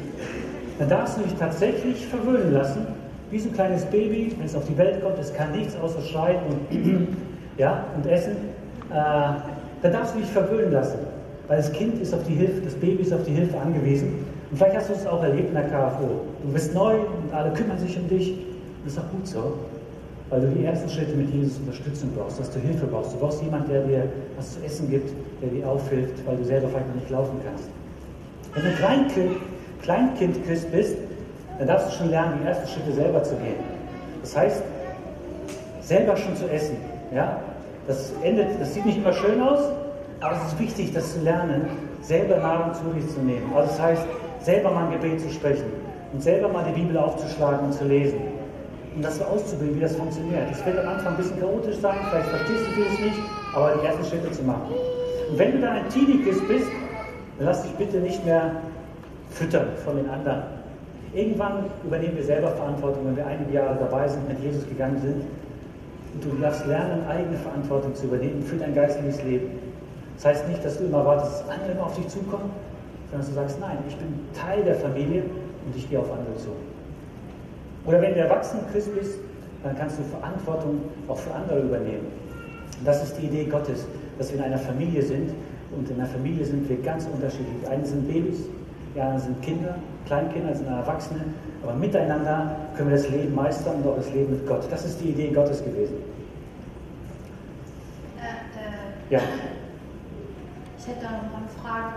dann 0.78 0.88
darfst 0.88 1.18
du 1.18 1.22
dich 1.22 1.34
tatsächlich 1.34 2.06
verwöhnen 2.06 2.52
lassen, 2.52 2.86
wie 3.30 3.38
so 3.38 3.48
ein 3.48 3.54
kleines 3.54 3.84
Baby, 3.86 4.34
wenn 4.38 4.46
es 4.46 4.54
auf 4.54 4.66
die 4.66 4.76
Welt 4.76 5.02
kommt, 5.02 5.18
es 5.18 5.32
kann 5.34 5.52
nichts 5.52 5.76
außer 5.76 6.00
schreien 6.02 6.40
und, 6.48 7.08
ja, 7.58 7.84
und 7.94 8.06
essen. 8.06 8.36
Äh, 8.90 8.94
dann 9.82 9.92
darfst 9.92 10.14
du 10.14 10.20
dich 10.20 10.30
verwöhnen 10.30 10.72
lassen, 10.72 10.98
weil 11.46 11.58
das 11.58 11.72
Kind 11.72 12.00
ist 12.00 12.14
auf 12.14 12.22
die 12.24 12.34
Hilfe, 12.34 12.62
das 12.62 12.74
Baby 12.74 13.02
ist 13.02 13.12
auf 13.12 13.24
die 13.24 13.32
Hilfe 13.32 13.58
angewiesen. 13.58 14.24
Und 14.50 14.56
vielleicht 14.56 14.76
hast 14.76 14.88
du 14.88 14.94
es 14.94 15.06
auch 15.06 15.22
erlebt 15.22 15.48
in 15.48 15.54
der 15.54 15.64
KFO. 15.64 16.22
Du 16.42 16.52
bist 16.52 16.74
neu 16.74 16.94
und 16.94 17.32
alle 17.32 17.52
kümmern 17.52 17.78
sich 17.78 17.96
um 17.98 18.08
dich. 18.08 18.30
Und 18.30 18.86
das 18.86 18.94
ist 18.94 18.98
auch 18.98 19.10
gut 19.10 19.26
so, 19.26 19.54
weil 20.30 20.40
du 20.40 20.46
die 20.48 20.64
ersten 20.64 20.88
Schritte 20.88 21.14
mit 21.14 21.30
Jesus 21.30 21.58
Unterstützung 21.58 22.10
brauchst, 22.16 22.40
dass 22.40 22.50
du 22.50 22.58
Hilfe 22.58 22.86
brauchst. 22.86 23.12
Du 23.14 23.18
brauchst 23.18 23.42
jemanden, 23.42 23.70
der 23.70 23.82
dir 23.82 24.02
was 24.36 24.54
zu 24.54 24.64
essen 24.64 24.88
gibt, 24.90 25.10
der 25.42 25.50
dir 25.50 25.68
aufhilft, 25.68 26.26
weil 26.26 26.36
du 26.36 26.44
selber 26.44 26.68
vielleicht 26.68 26.88
noch 26.88 26.94
nicht 26.94 27.10
laufen 27.10 27.38
kannst. 27.44 27.68
Wenn 28.54 28.64
du 28.64 28.76
Kleinkind, 28.78 29.36
Kleinkind-Christ 29.82 30.72
bist, 30.72 30.96
dann 31.58 31.68
darfst 31.68 31.88
du 31.88 31.92
schon 31.98 32.10
lernen, 32.10 32.38
die 32.40 32.48
ersten 32.48 32.68
Schritte 32.68 32.92
selber 32.92 33.22
zu 33.22 33.34
gehen. 33.36 33.56
Das 34.22 34.36
heißt, 34.36 34.62
selber 35.82 36.16
schon 36.16 36.36
zu 36.36 36.48
essen. 36.48 36.76
Ja? 37.14 37.40
Das, 37.88 38.12
endet, 38.22 38.60
das 38.60 38.74
sieht 38.74 38.84
nicht 38.84 38.98
immer 38.98 39.14
schön 39.14 39.40
aus, 39.40 39.60
aber 40.20 40.36
es 40.36 40.52
ist 40.52 40.58
wichtig, 40.60 40.92
das 40.92 41.14
zu 41.14 41.20
lernen, 41.20 41.68
selber 42.02 42.36
Nahrung 42.36 42.74
zu 42.74 42.82
sich 43.00 43.08
zu 43.12 43.20
nehmen. 43.20 43.50
Also 43.56 43.70
das 43.70 43.80
heißt, 43.80 44.06
selber 44.40 44.70
mal 44.70 44.84
ein 44.84 44.92
Gebet 44.92 45.20
zu 45.20 45.30
sprechen 45.30 45.64
und 46.12 46.22
selber 46.22 46.48
mal 46.48 46.64
die 46.64 46.78
Bibel 46.78 46.98
aufzuschlagen 46.98 47.66
und 47.66 47.72
zu 47.72 47.84
lesen. 47.84 48.20
Und 48.94 49.02
das 49.02 49.16
so 49.16 49.24
auszubilden, 49.24 49.76
wie 49.76 49.80
das 49.80 49.96
funktioniert. 49.96 50.50
Das 50.50 50.64
wird 50.66 50.78
am 50.78 50.88
Anfang 50.88 51.14
ein 51.14 51.16
bisschen 51.16 51.40
chaotisch 51.40 51.76
sein, 51.76 51.96
vielleicht 52.10 52.28
verstehst 52.28 52.66
du 52.66 52.70
vieles 52.72 52.98
nicht, 53.00 53.20
aber 53.54 53.74
die 53.80 53.86
ersten 53.86 54.04
Schritte 54.04 54.30
zu 54.32 54.42
machen. 54.42 54.74
Und 55.30 55.38
wenn 55.38 55.52
du 55.52 55.60
dann 55.60 55.76
ein 55.76 55.88
Teenie-Kiss 55.88 56.46
bist, 56.46 56.68
dann 57.38 57.46
lass 57.46 57.62
dich 57.62 57.72
bitte 57.72 57.98
nicht 57.98 58.24
mehr 58.26 58.52
füttern 59.30 59.68
von 59.84 59.96
den 59.96 60.10
anderen. 60.10 60.42
Irgendwann 61.14 61.64
übernehmen 61.84 62.16
wir 62.16 62.24
selber 62.24 62.50
Verantwortung, 62.50 63.06
wenn 63.06 63.16
wir 63.16 63.26
einige 63.26 63.52
Jahre 63.52 63.76
dabei 63.80 64.08
sind, 64.08 64.28
mit 64.28 64.40
Jesus 64.40 64.68
gegangen 64.68 65.00
sind. 65.00 65.22
Und 66.14 66.24
du 66.24 66.30
darfst 66.40 66.66
lernen, 66.66 67.06
eigene 67.06 67.36
Verantwortung 67.36 67.94
zu 67.94 68.06
übernehmen 68.06 68.42
für 68.42 68.56
dein 68.56 68.74
geistiges 68.74 69.22
Leben. 69.22 69.50
Das 70.16 70.26
heißt 70.26 70.48
nicht, 70.48 70.64
dass 70.64 70.78
du 70.78 70.84
immer 70.84 71.04
wartest, 71.04 71.32
dass 71.32 71.48
andere 71.48 71.72
immer 71.72 71.86
auf 71.86 71.96
dich 71.96 72.08
zukommen, 72.08 72.50
sondern 73.10 73.28
du 73.28 73.34
sagst, 73.34 73.60
nein, 73.60 73.78
ich 73.88 73.96
bin 73.96 74.08
Teil 74.34 74.64
der 74.64 74.74
Familie 74.74 75.22
und 75.22 75.76
ich 75.76 75.88
gehe 75.88 75.98
auf 75.98 76.10
andere 76.10 76.36
zu. 76.36 76.48
Oder 77.86 78.02
wenn 78.02 78.14
du 78.14 78.20
erwachsen 78.20 78.58
Christ 78.72 78.94
bist, 78.94 79.18
dann 79.62 79.76
kannst 79.76 79.98
du 79.98 80.02
Verantwortung 80.04 80.80
auch 81.08 81.18
für 81.18 81.34
andere 81.34 81.60
übernehmen. 81.60 82.06
Und 82.78 82.86
das 82.86 83.02
ist 83.02 83.16
die 83.18 83.26
Idee 83.26 83.44
Gottes, 83.44 83.86
dass 84.18 84.30
wir 84.30 84.38
in 84.38 84.44
einer 84.44 84.58
Familie 84.58 85.02
sind 85.02 85.30
und 85.76 85.90
in 85.90 85.96
einer 85.96 86.08
Familie 86.08 86.44
sind 86.44 86.68
wir 86.68 86.76
ganz 86.78 87.06
unterschiedlich. 87.12 87.54
Die 87.62 87.68
einen 87.68 87.84
sind 87.84 88.08
Babys, 88.08 88.40
anderen 89.00 89.20
sind 89.20 89.42
Kinder, 89.42 89.74
Kleinkinder, 90.06 90.54
sind 90.54 90.66
Erwachsene, 90.68 91.20
aber 91.62 91.74
miteinander 91.74 92.56
können 92.76 92.90
wir 92.90 92.96
das 92.96 93.08
Leben 93.08 93.34
meistern 93.34 93.76
und 93.82 93.86
auch 93.88 93.96
das 93.96 94.10
Leben 94.12 94.30
mit 94.32 94.46
Gott. 94.46 94.62
Das 94.70 94.84
ist 94.84 95.00
die 95.00 95.10
Idee 95.10 95.30
Gottes 95.30 95.62
gewesen. 95.64 95.96
Äh, 98.18 98.22
äh, 98.22 99.14
Ja, 99.14 99.20
ich 100.78 100.86
hätte 100.86 101.00
da 101.02 101.10
noch 101.10 101.36
eine 101.38 101.48
Frage. 101.62 101.94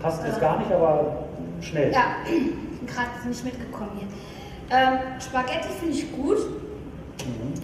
passt 0.00 0.24
jetzt 0.24 0.40
gar 0.40 0.58
nicht, 0.58 0.70
aber 0.72 1.24
schnell. 1.60 1.92
Ja, 1.92 2.16
ich 2.26 2.30
bin 2.78 2.86
gerade 2.86 3.28
nicht 3.28 3.44
mitgekommen 3.44 3.90
hier. 3.98 4.08
Ähm, 4.70 4.98
Spaghetti 5.20 5.68
finde 5.80 5.94
ich 5.94 6.12
gut. 6.16 6.38
Mhm. 6.38 7.54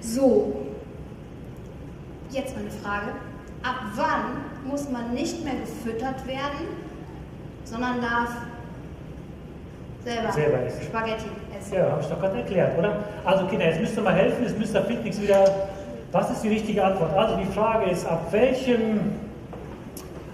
So, 0.00 0.56
jetzt 2.30 2.56
meine 2.56 2.70
Frage. 2.70 3.06
Ab 3.62 3.76
wann 3.94 4.70
muss 4.70 4.88
man 4.90 5.12
nicht 5.12 5.44
mehr 5.44 5.54
gefüttert 5.60 6.26
werden, 6.26 6.66
sondern 7.70 8.00
darf 8.00 8.30
selber, 10.04 10.32
Selber 10.32 10.66
essen. 10.66 10.82
Spaghetti 10.82 11.26
essen? 11.58 11.74
Ja, 11.74 11.90
habe 11.90 12.00
ich 12.00 12.08
doch 12.08 12.20
gerade 12.20 12.38
erklärt, 12.38 12.78
oder? 12.78 12.96
Also 13.24 13.44
Kinder, 13.46 13.66
jetzt 13.66 13.80
müsst 13.80 13.96
ihr 13.96 14.02
mal 14.02 14.14
helfen, 14.14 14.42
jetzt 14.42 14.58
müsst 14.58 14.74
ihr 14.74 14.82
Fitnix 14.82 15.20
wieder. 15.20 15.44
Was 16.12 16.30
ist 16.30 16.42
die 16.42 16.48
richtige 16.48 16.84
Antwort? 16.84 17.16
Also 17.16 17.36
die 17.36 17.46
Frage 17.46 17.90
ist, 17.90 18.04
ab 18.06 18.26
welchem, 18.32 19.12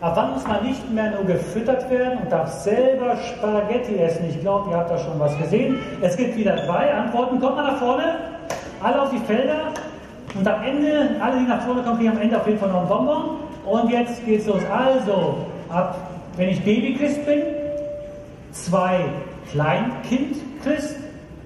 ab 0.00 0.12
wann 0.14 0.32
muss 0.32 0.46
man 0.46 0.64
nicht 0.64 0.90
mehr 0.90 1.10
nur 1.10 1.24
gefüttert 1.24 1.90
werden 1.90 2.18
und 2.22 2.32
darf 2.32 2.50
selber 2.50 3.16
Spaghetti 3.16 3.98
essen? 3.98 4.24
Ich 4.30 4.40
glaube, 4.40 4.70
ihr 4.70 4.76
habt 4.78 4.90
da 4.90 4.96
schon 4.96 5.18
was 5.20 5.36
gesehen. 5.36 5.78
Es 6.00 6.16
gibt 6.16 6.36
wieder 6.36 6.56
drei 6.56 6.94
Antworten. 6.94 7.38
Kommt 7.40 7.56
mal 7.56 7.72
nach 7.72 7.78
vorne, 7.78 8.16
alle 8.82 9.02
auf 9.02 9.10
die 9.10 9.18
Felder. 9.18 9.72
Und 10.34 10.48
am 10.48 10.62
Ende, 10.64 11.16
alle, 11.20 11.38
die 11.38 11.46
nach 11.46 11.62
vorne 11.62 11.82
kommen, 11.82 11.98
kriegen 11.98 12.12
am 12.12 12.20
Ende 12.22 12.36
auf 12.38 12.46
jeden 12.46 12.58
Fall 12.58 12.70
noch 12.70 12.80
einen 12.80 12.88
Bonbon. 12.88 13.24
Und 13.66 13.90
jetzt 13.90 14.24
geht's 14.24 14.46
los. 14.46 14.62
Also, 14.70 15.46
ab, 15.68 16.15
wenn 16.36 16.50
ich 16.50 16.62
Babychrist 16.62 17.24
bin, 17.24 17.42
zwei 18.52 19.00
Kleinkind-Christ 19.50 20.96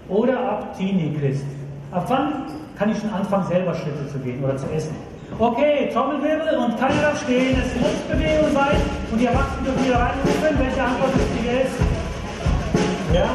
oder 0.09 0.39
ab 0.39 0.77
Teenie-Christ? 0.77 1.45
Ab 1.93 2.05
wann 2.09 2.47
kann 2.77 2.91
ich 2.91 2.99
schon 2.99 3.11
anfangen, 3.11 3.47
selber 3.47 3.75
Schritte 3.75 4.09
zu 4.11 4.19
gehen 4.19 4.43
oder 4.43 4.57
zu 4.57 4.67
essen? 4.73 4.95
Okay, 5.39 5.89
Trommelwirbel 5.93 6.57
und 6.59 6.79
keiner 6.79 7.01
darf 7.03 7.23
stehen. 7.23 7.57
Es 7.59 7.81
muss 7.81 7.93
Bewegung 8.11 8.53
sein 8.53 8.77
und 9.13 9.19
die 9.21 9.27
Erwachsenen 9.27 9.65
dürfen 9.65 9.85
wieder 9.85 10.01
reinrufen, 10.01 10.59
welche 10.59 10.83
Antwort 10.83 11.15
richtig 11.15 11.53
ist. 11.65 13.15
Ja, 13.15 13.31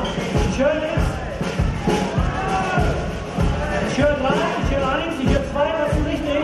ich 0.49 0.59
höre 0.59 0.73
nichts. 0.75 1.07
Ich 3.91 3.97
höre 4.03 4.13
drei, 4.15 4.35
ich 4.63 4.75
höre 4.75 4.91
eins, 4.91 5.15
ich 5.23 5.29
höre 5.29 5.51
zwei, 5.51 5.67
das 5.71 5.97
ist 5.97 6.05
richtig. 6.05 6.43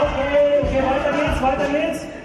Okay, 0.00 0.60
okay, 0.62 0.82
weiter 0.84 1.12
geht's, 1.16 1.42
weiter 1.42 1.68
geht's. 1.72 2.19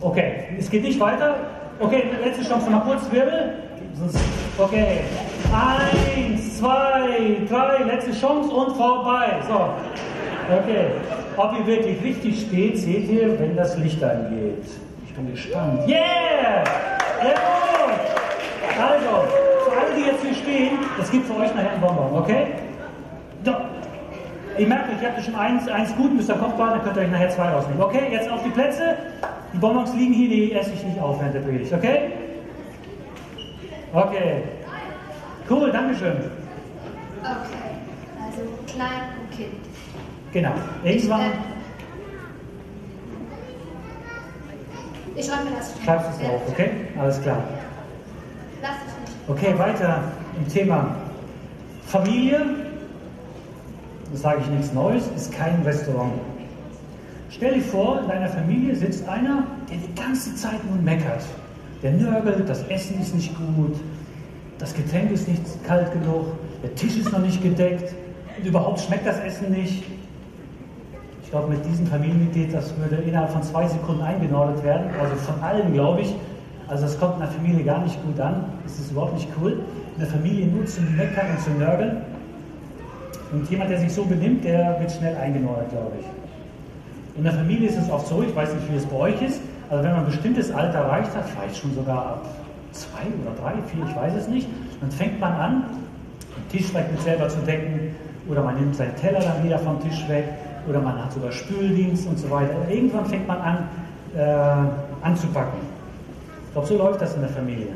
Okay, 0.00 0.56
es 0.58 0.70
geht 0.70 0.84
nicht 0.84 1.00
weiter. 1.00 1.34
Okay, 1.80 2.04
letzte 2.22 2.44
Chance, 2.48 2.70
mal 2.70 2.80
kurz 2.80 3.10
Wirbel. 3.10 3.54
Okay, 4.56 5.00
eins, 5.52 6.58
zwei, 6.58 7.36
drei, 7.48 7.82
letzte 7.84 8.12
Chance 8.12 8.48
und 8.50 8.76
vorbei. 8.76 9.40
So, 9.48 9.70
okay. 10.54 10.86
Ob 11.36 11.52
ihr 11.58 11.66
wirklich 11.66 12.02
richtig 12.02 12.42
steht, 12.42 12.78
seht 12.78 13.08
ihr, 13.08 13.38
wenn 13.38 13.56
das 13.56 13.76
Licht 13.78 14.02
angeht. 14.02 14.64
Ich 15.06 15.14
bin 15.14 15.30
gespannt. 15.30 15.88
Yeah! 15.88 16.64
Gut! 17.20 17.98
Also, 18.80 19.28
für 19.64 19.76
alle, 19.76 19.94
die 19.96 20.06
jetzt 20.06 20.22
hier 20.24 20.34
stehen, 20.34 20.78
das 20.96 21.10
gibt 21.10 21.26
für 21.26 21.36
euch 21.36 21.54
nachher 21.54 21.72
einen 21.72 21.80
Bonbon, 21.80 22.18
okay? 22.18 22.46
So. 23.44 23.52
Ihr 24.58 24.66
merkt, 24.66 24.88
ich 25.00 25.08
habe 25.08 25.22
schon 25.22 25.36
eins, 25.36 25.68
eins 25.68 25.94
gut, 25.94 26.10
ihr 26.12 26.34
behalten, 26.34 26.58
dann 26.58 26.82
könnt 26.82 26.96
ihr 26.96 27.02
euch 27.02 27.10
nachher 27.10 27.30
zwei 27.30 27.48
rausnehmen. 27.50 27.80
Okay, 27.80 28.08
jetzt 28.10 28.28
auf 28.28 28.42
die 28.42 28.50
Plätze. 28.50 28.96
Die 29.52 29.58
Bonbons 29.58 29.94
liegen 29.94 30.12
hier, 30.12 30.28
die 30.28 30.52
esse 30.52 30.72
ich 30.72 30.82
nicht 30.84 31.00
auf 31.00 31.18
während 31.20 31.34
der 31.34 31.40
Predigt, 31.40 31.72
okay? 31.72 32.12
Okay. 33.92 34.42
Cool, 35.48 35.72
Dankeschön. 35.72 36.16
Okay, 37.22 37.70
also 38.22 38.42
klein 38.66 39.08
und 39.20 39.36
Kind. 39.36 39.54
Genau. 40.32 40.52
Irgendwann 40.84 41.20
Äh, 41.20 41.32
ich 45.16 45.26
schreibe 45.26 45.44
mir 45.44 45.56
das. 45.56 45.74
schreibst 45.84 46.10
es 46.20 46.28
auf, 46.28 46.42
okay? 46.48 46.70
Alles 47.00 47.20
klar. 47.22 47.38
Lass 48.62 48.70
dich 48.72 49.00
nicht. 49.16 49.28
Okay, 49.28 49.58
weiter 49.58 50.02
im 50.38 50.46
Thema 50.48 50.94
Familie. 51.86 52.40
Das 54.12 54.20
sage 54.22 54.40
ich 54.42 54.46
nichts 54.48 54.72
Neues, 54.72 55.08
ist 55.16 55.32
kein 55.32 55.62
Restaurant. 55.64 56.12
Stell 57.30 57.54
dir 57.54 57.62
vor, 57.62 58.00
in 58.00 58.08
deiner 58.08 58.28
Familie 58.28 58.74
sitzt 58.74 59.06
einer, 59.06 59.44
der 59.70 59.76
die 59.76 59.94
ganze 60.00 60.34
Zeit 60.34 60.64
nur 60.64 60.82
meckert. 60.82 61.22
Der 61.82 61.92
nörgelt, 61.92 62.48
das 62.48 62.66
Essen 62.68 63.00
ist 63.00 63.14
nicht 63.14 63.36
gut, 63.36 63.76
das 64.58 64.74
Getränk 64.74 65.12
ist 65.12 65.28
nicht 65.28 65.42
kalt 65.64 65.92
genug, 65.92 66.26
der 66.62 66.74
Tisch 66.74 66.96
ist 66.96 67.12
noch 67.12 67.20
nicht 67.20 67.42
gedeckt 67.42 67.94
und 68.36 68.46
überhaupt 68.46 68.80
schmeckt 68.80 69.06
das 69.06 69.20
Essen 69.20 69.52
nicht. 69.52 69.84
Ich 71.22 71.30
glaube, 71.30 71.48
mit 71.48 71.64
diesem 71.66 71.86
Familienmitglied, 71.86 72.54
das 72.54 72.72
würde 72.78 72.96
innerhalb 73.02 73.30
von 73.30 73.42
zwei 73.42 73.68
Sekunden 73.68 74.00
eingenordet 74.00 74.64
werden, 74.64 74.90
also 74.98 75.14
von 75.16 75.40
allen, 75.42 75.74
glaube 75.74 76.00
ich. 76.00 76.14
Also 76.66 76.84
das 76.84 76.98
kommt 76.98 77.14
in 77.14 77.20
der 77.20 77.28
Familie 77.28 77.64
gar 77.64 77.82
nicht 77.82 78.02
gut 78.04 78.18
an. 78.18 78.46
Das 78.64 78.78
ist 78.78 78.90
überhaupt 78.90 79.14
nicht 79.14 79.28
cool. 79.40 79.52
In 79.94 80.00
der 80.00 80.08
Familie 80.08 80.46
nur 80.46 80.64
zu 80.64 80.80
meckern 80.80 81.26
und 81.36 81.40
zu 81.40 81.50
nörgeln. 81.50 81.98
Und 83.32 83.48
jemand, 83.50 83.70
der 83.70 83.80
sich 83.80 83.92
so 83.92 84.04
benimmt, 84.04 84.44
der 84.44 84.80
wird 84.80 84.90
schnell 84.90 85.16
eingenordet, 85.16 85.70
glaube 85.70 85.92
ich. 86.00 86.06
In 87.18 87.24
der 87.24 87.32
Familie 87.32 87.68
ist 87.68 87.76
es 87.76 87.90
oft 87.90 88.06
so, 88.06 88.22
ich 88.22 88.34
weiß 88.34 88.54
nicht, 88.54 88.72
wie 88.72 88.76
es 88.76 88.86
bei 88.86 88.96
euch 88.96 89.20
ist, 89.20 89.40
aber 89.68 89.82
wenn 89.82 89.90
man 89.90 90.00
ein 90.00 90.06
bestimmtes 90.06 90.52
Alter 90.52 90.78
erreicht 90.78 91.14
hat, 91.16 91.24
vielleicht 91.28 91.56
schon 91.56 91.74
sogar 91.74 91.98
ab 91.98 92.26
zwei 92.70 93.08
oder 93.20 93.34
drei, 93.42 93.54
vier, 93.66 93.84
ich 93.88 93.96
weiß 93.96 94.14
es 94.14 94.28
nicht, 94.28 94.46
dann 94.80 94.90
fängt 94.92 95.18
man 95.18 95.32
an, 95.32 95.64
den 96.36 96.48
Tisch 96.56 96.68
vielleicht 96.68 96.92
mit 96.92 97.02
selber 97.02 97.28
zu 97.28 97.40
decken 97.40 97.96
oder 98.28 98.44
man 98.44 98.54
nimmt 98.54 98.76
seinen 98.76 98.94
Teller 98.94 99.18
dann 99.18 99.42
wieder 99.42 99.58
vom 99.58 99.82
Tisch 99.82 100.08
weg 100.08 100.26
oder 100.68 100.80
man 100.80 101.02
hat 101.04 101.12
sogar 101.12 101.32
Spüldienst 101.32 102.06
und 102.06 102.20
so 102.20 102.30
weiter. 102.30 102.54
Und 102.56 102.70
irgendwann 102.70 103.06
fängt 103.06 103.26
man 103.26 103.40
an, 103.40 103.68
äh, 104.16 105.04
anzupacken. 105.04 105.58
Ich 106.46 106.52
glaube, 106.52 106.68
so 106.68 106.78
läuft 106.78 107.02
das 107.02 107.16
in 107.16 107.22
der 107.22 107.30
Familie. 107.30 107.66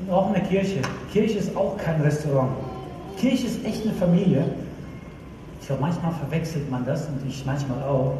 Und 0.00 0.12
auch 0.12 0.26
in 0.26 0.34
der 0.34 0.42
Kirche. 0.42 0.80
Kirche 1.12 1.38
ist 1.38 1.56
auch 1.56 1.76
kein 1.76 2.00
Restaurant. 2.00 2.50
Kirche 3.16 3.46
ist 3.46 3.64
echt 3.64 3.84
eine 3.84 3.94
Familie. 3.94 4.44
Ich 5.62 5.68
glaube, 5.68 5.82
manchmal 5.82 6.10
verwechselt 6.12 6.68
man 6.72 6.84
das 6.84 7.06
und 7.06 7.24
ich 7.26 7.46
manchmal 7.46 7.80
auch, 7.84 8.14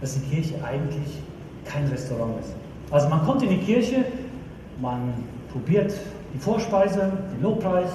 dass 0.00 0.14
die 0.14 0.34
Kirche 0.34 0.54
eigentlich 0.64 1.18
kein 1.66 1.86
Restaurant 1.88 2.40
ist. 2.40 2.54
Also 2.90 3.10
man 3.10 3.22
kommt 3.22 3.42
in 3.42 3.50
die 3.50 3.58
Kirche, 3.58 4.06
man 4.80 5.12
probiert 5.52 5.92
die 6.32 6.38
Vorspeise, 6.38 7.12
den 7.34 7.42
Lobpreis, 7.42 7.90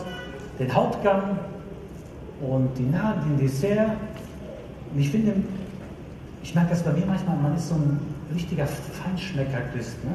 den 0.59 0.71
Hauptgang 0.71 1.39
und 2.47 2.77
die 2.77 2.83
Nahe, 2.83 3.15
den 3.25 3.39
Dessert. 3.39 3.89
Und 4.93 4.99
ich 4.99 5.09
finde, 5.09 5.33
ich 6.43 6.53
merke 6.53 6.69
das 6.69 6.83
bei 6.83 6.91
mir 6.91 7.05
manchmal, 7.07 7.37
man 7.37 7.55
ist 7.55 7.69
so 7.69 7.75
ein 7.75 7.99
richtiger 8.35 8.67
Feinschmecker-Christ. 8.67 9.97
Ne? 10.03 10.13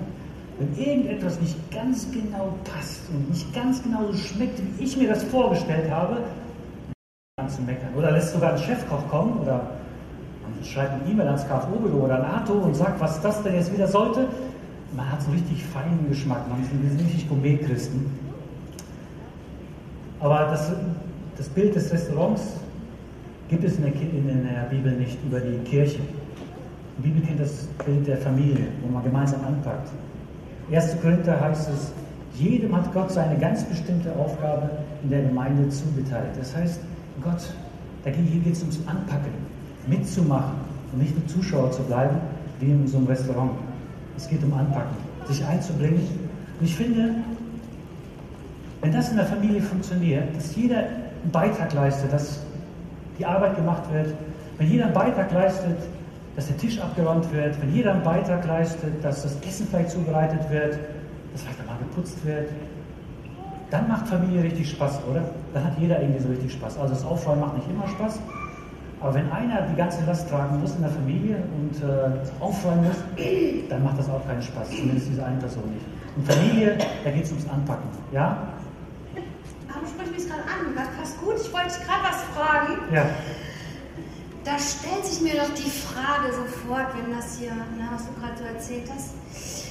Wenn 0.61 0.79
irgendetwas 0.79 1.41
nicht 1.41 1.57
ganz 1.73 2.07
genau 2.13 2.55
passt 2.73 3.01
und 3.11 3.31
nicht 3.31 3.53
ganz 3.53 3.83
genau 3.83 4.07
so 4.13 4.17
schmeckt, 4.17 4.61
wie 4.79 4.85
ich 4.85 4.97
mir 4.97 5.09
das 5.09 5.25
vorgestellt 5.25 5.91
habe, 5.91 6.19
dann 7.47 7.55
zu 7.55 7.63
meckern. 7.63 7.89
Oder 7.97 8.11
lässt 8.11 8.33
sogar 8.33 8.53
ein 8.53 8.59
Chefkoch 8.59 9.09
kommen 9.09 9.41
oder 9.41 9.61
schreibt 10.63 11.01
eine 11.01 11.11
E-Mail 11.11 11.27
ans 11.29 11.47
KfO-Büro 11.47 12.05
oder 12.05 12.19
NATO 12.19 12.53
und 12.55 12.75
sagt, 12.75 13.01
was 13.01 13.21
das 13.21 13.43
denn 13.43 13.55
jetzt 13.55 13.73
wieder 13.73 13.87
sollte. 13.87 14.27
Man 14.97 15.11
hat 15.11 15.23
so 15.23 15.31
richtig 15.31 15.65
feinen 15.65 16.09
Geschmack, 16.09 16.49
man 16.49 16.65
sind 16.65 17.01
richtig 17.01 17.29
Gourmet-Christen. 17.29 18.07
Aber 20.21 20.49
das, 20.51 20.73
das 21.37 21.49
Bild 21.49 21.75
des 21.75 21.93
Restaurants 21.93 22.43
gibt 23.49 23.65
es 23.65 23.77
in 23.77 23.83
der, 23.83 23.93
in 23.93 24.49
der 24.49 24.63
Bibel 24.71 24.93
nicht 24.93 25.19
über 25.25 25.41
die 25.41 25.59
Kirche. 25.69 26.01
Die 26.99 27.03
Bibel 27.03 27.23
kennt 27.23 27.41
das 27.41 27.69
Bild 27.85 28.07
der 28.07 28.17
Familie, 28.17 28.69
wo 28.83 28.93
man 28.93 29.05
gemeinsam 29.05 29.41
anpackt. 29.45 29.91
1. 30.73 30.97
Korinther 31.03 31.39
heißt 31.39 31.69
es, 31.69 31.93
jedem 32.35 32.75
hat 32.75 32.93
Gott 32.93 33.11
seine 33.11 33.39
ganz 33.39 33.65
bestimmte 33.65 34.13
Aufgabe 34.17 34.71
in 35.05 35.11
der 35.11 35.23
Gemeinde 35.23 35.69
zugeteilt. 35.69 36.31
Das 36.39 36.57
heißt, 36.57 36.81
Gott, 37.23 37.53
hier 38.05 38.41
geht 38.41 38.53
es 38.53 38.61
ums 38.61 38.79
Anpacken, 38.87 39.33
mitzumachen 39.87 40.55
und 40.93 41.03
nicht 41.03 41.17
nur 41.17 41.27
Zuschauer 41.27 41.73
zu 41.73 41.83
bleiben, 41.83 42.17
wie 42.61 42.71
in 42.71 42.87
so 42.87 42.99
einem 42.99 43.07
Restaurant. 43.07 43.53
Es 44.17 44.29
geht 44.29 44.43
um 44.43 44.53
Anpacken, 44.53 44.97
sich 45.27 45.45
einzubringen. 45.45 46.07
Und 46.59 46.67
ich 46.67 46.75
finde, 46.75 47.17
wenn 48.81 48.93
das 48.93 49.11
in 49.11 49.17
der 49.17 49.27
Familie 49.27 49.61
funktioniert, 49.61 50.35
dass 50.37 50.55
jeder 50.55 50.79
einen 50.79 51.33
Beitrag 51.33 51.73
leistet, 51.73 52.13
dass 52.13 52.41
die 53.19 53.27
Arbeit 53.27 53.57
gemacht 53.57 53.83
wird, 53.93 54.15
wenn 54.59 54.71
jeder 54.71 54.85
einen 54.85 54.95
Beitrag 54.95 55.33
leistet, 55.33 55.77
dass 56.37 56.47
der 56.47 56.57
Tisch 56.59 56.79
abgeräumt 56.79 57.33
wird, 57.33 57.61
wenn 57.61 57.75
jeder 57.75 57.95
einen 57.95 58.03
Beitrag 58.03 58.47
leistet, 58.47 59.03
dass 59.03 59.23
das 59.23 59.37
Essen 59.41 59.67
vielleicht 59.69 59.91
zubereitet 59.91 60.51
wird, 60.51 60.79
dass 61.33 61.43
vielleicht 61.43 61.61
einmal 61.61 61.79
geputzt 61.79 62.25
wird, 62.25 62.51
dann 63.71 63.89
macht 63.89 64.07
Familie 64.09 64.43
richtig 64.43 64.71
Spaß, 64.71 65.01
oder? 65.11 65.23
Dann 65.53 65.65
hat 65.65 65.73
jeder 65.79 66.01
irgendwie 66.01 66.21
so 66.21 66.29
richtig 66.29 66.53
Spaß. 66.53 66.79
Also 66.79 66.95
das 66.95 67.05
Aufräumen 67.05 67.41
macht 67.41 67.57
nicht 67.57 67.69
immer 67.69 67.89
Spaß, 67.89 68.21
aber 69.01 69.15
wenn 69.15 69.31
einer 69.31 69.63
die 69.63 69.77
ganze 69.77 70.05
Last 70.05 70.29
tragen 70.29 70.61
muss 70.61 70.75
in 70.75 70.83
der 70.83 70.91
Familie 70.91 71.37
und 71.59 71.83
äh, 71.83 72.43
aufräumen 72.43 72.85
muss, 72.85 72.97
dann 73.69 73.85
macht 73.85 73.99
das 73.99 74.09
auch 74.09 74.27
keinen 74.27 74.43
Spaß, 74.43 74.71
zumindest 74.71 75.09
diese 75.09 75.25
eine 75.25 75.39
Person 75.39 75.65
nicht. 75.73 75.87
Und 76.17 76.27
Familie, 76.33 76.79
da 77.05 77.11
geht 77.11 77.25
es 77.25 77.31
ums 77.31 77.49
Anpacken, 77.49 77.89
ja? 78.13 78.49
Aber 79.69 79.81
du 79.81 79.87
sprichst 79.87 80.13
mich 80.13 80.27
gerade 80.27 80.43
an, 80.43 80.75
das 80.75 80.89
passt 80.99 81.21
gut. 81.21 81.35
Ich 81.37 81.53
wollte 81.53 81.69
dich 81.69 81.87
gerade 81.87 82.03
was 82.05 82.23
fragen. 82.35 82.95
Ja. 82.95 83.05
Da 84.45 84.59
stellt 84.59 85.05
sich 85.05 85.21
mir 85.21 85.35
doch 85.35 85.53
die 85.55 85.69
Frage 85.69 86.33
sofort, 86.33 86.87
wenn 86.97 87.15
das 87.15 87.37
hier, 87.39 87.53
na, 87.77 87.91
was 87.93 88.07
du 88.07 88.13
gerade 88.15 88.39
so 88.39 88.45
erzählt 88.45 88.89
hast, 88.95 89.66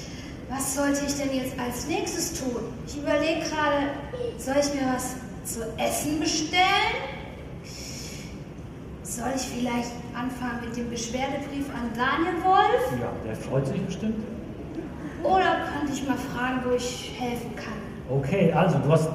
was 0.49 0.75
sollte 0.75 1.05
ich 1.05 1.15
denn 1.15 1.33
jetzt 1.33 1.59
als 1.59 1.87
nächstes 1.87 2.39
tun? 2.39 2.61
Ich 2.87 2.97
überlege 2.97 3.41
gerade, 3.41 3.89
soll 4.37 4.55
ich 4.59 4.73
mir 4.79 4.93
was 4.93 5.15
zu 5.43 5.61
essen 5.77 6.19
bestellen? 6.19 6.61
Soll 9.03 9.31
ich 9.35 9.41
vielleicht 9.41 9.91
anfangen 10.13 10.61
mit 10.65 10.75
dem 10.75 10.89
Beschwerdebrief 10.89 11.67
an 11.69 11.89
Daniel 11.95 12.43
Wolf? 12.43 12.99
Ja, 12.99 13.09
der 13.25 13.36
freut 13.36 13.65
sich 13.67 13.81
bestimmt. 13.81 14.23
Oder 15.23 15.58
könnte 15.73 15.93
ich 15.93 16.08
mal 16.08 16.17
fragen, 16.17 16.62
wo 16.65 16.75
ich 16.75 17.12
helfen 17.17 17.55
kann? 17.55 17.73
Okay, 18.10 18.51
also 18.53 18.77
du 18.79 18.91
hast, 18.91 19.10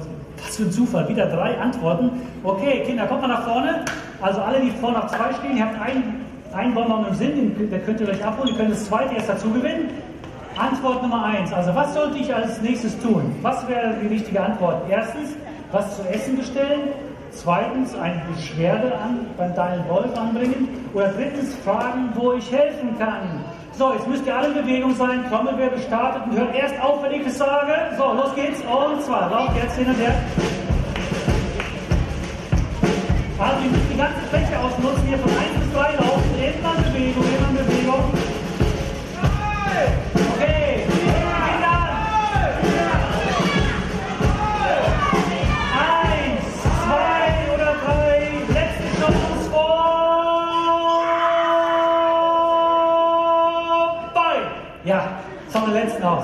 was 0.45 0.57
für 0.57 0.65
ein 0.65 0.73
Zufall, 0.73 1.09
wieder 1.09 1.27
drei 1.27 1.57
Antworten. 1.59 2.23
Okay, 2.43 2.83
Kinder, 2.85 3.07
kommt 3.07 3.23
mal 3.23 3.29
nach 3.29 3.45
vorne. 3.45 3.85
Also 4.21 4.41
alle, 4.41 4.61
die 4.61 4.71
vorne 4.71 5.05
auf 5.05 5.11
zwei 5.11 5.33
stehen, 5.35 5.57
ihr 5.57 5.65
habt 5.65 5.81
einen, 5.81 6.25
einen 6.53 6.75
Bonbon 6.75 7.07
im 7.07 7.15
Sinn, 7.15 7.57
den, 7.57 7.71
den 7.71 7.85
könnt 7.85 8.01
ihr 8.01 8.09
euch 8.09 8.25
abholen, 8.25 8.49
ihr 8.51 8.57
könnt 8.57 8.73
das 8.73 8.85
zweite 8.87 9.15
erst 9.15 9.29
dazu 9.29 9.51
gewinnen. 9.51 9.91
Antwort 10.57 11.03
Nummer 11.03 11.25
eins. 11.25 11.53
Also 11.53 11.75
was 11.75 11.95
sollte 11.95 12.19
ich 12.19 12.35
als 12.35 12.61
nächstes 12.61 12.99
tun? 13.01 13.35
Was 13.43 13.67
wäre 13.69 13.95
die 14.03 14.09
richtige 14.09 14.41
Antwort? 14.41 14.83
Erstens, 14.89 15.31
was 15.73 15.97
zu 15.97 16.09
essen 16.09 16.37
bestellen. 16.37 16.89
Zweitens, 17.33 17.95
eine 17.95 18.21
Beschwerde 18.35 18.93
an, 18.97 19.27
beim 19.37 19.55
Daniel 19.55 19.85
Wolf 19.89 20.19
anbringen. 20.19 20.69
Oder 20.93 21.09
drittens, 21.09 21.55
fragen, 21.65 22.11
wo 22.15 22.33
ich 22.33 22.51
helfen 22.51 22.99
kann. 22.99 23.45
So, 23.73 23.93
jetzt 23.93 24.07
müsst 24.09 24.27
ihr 24.27 24.37
alle 24.37 24.49
in 24.49 24.55
Bewegung 24.55 24.95
sein. 24.97 25.25
Trommelwirbel 25.31 25.79
startet 25.79 26.23
und 26.27 26.37
hört 26.37 26.55
erst 26.55 26.81
auf, 26.83 27.03
wenn 27.03 27.13
ich 27.13 27.27
es 27.27 27.39
sage. 27.39 27.73
So, 27.97 28.13
los 28.13 28.35
geht's. 28.35 28.61
Und 28.63 29.01
zwar, 29.03 29.31
lauft 29.31 29.57
jetzt 29.57 29.77
hin 29.77 29.87
und 29.87 29.95
her. 29.95 30.15
Also, 33.39 33.65
ihr 33.65 33.71
müsst 33.71 33.91
die 33.93 33.97
ganze 33.97 34.21
Fläche 34.29 34.59
ausnutzen. 34.59 35.07
Hier 35.07 35.19
von 35.19 35.31
1 35.31 35.50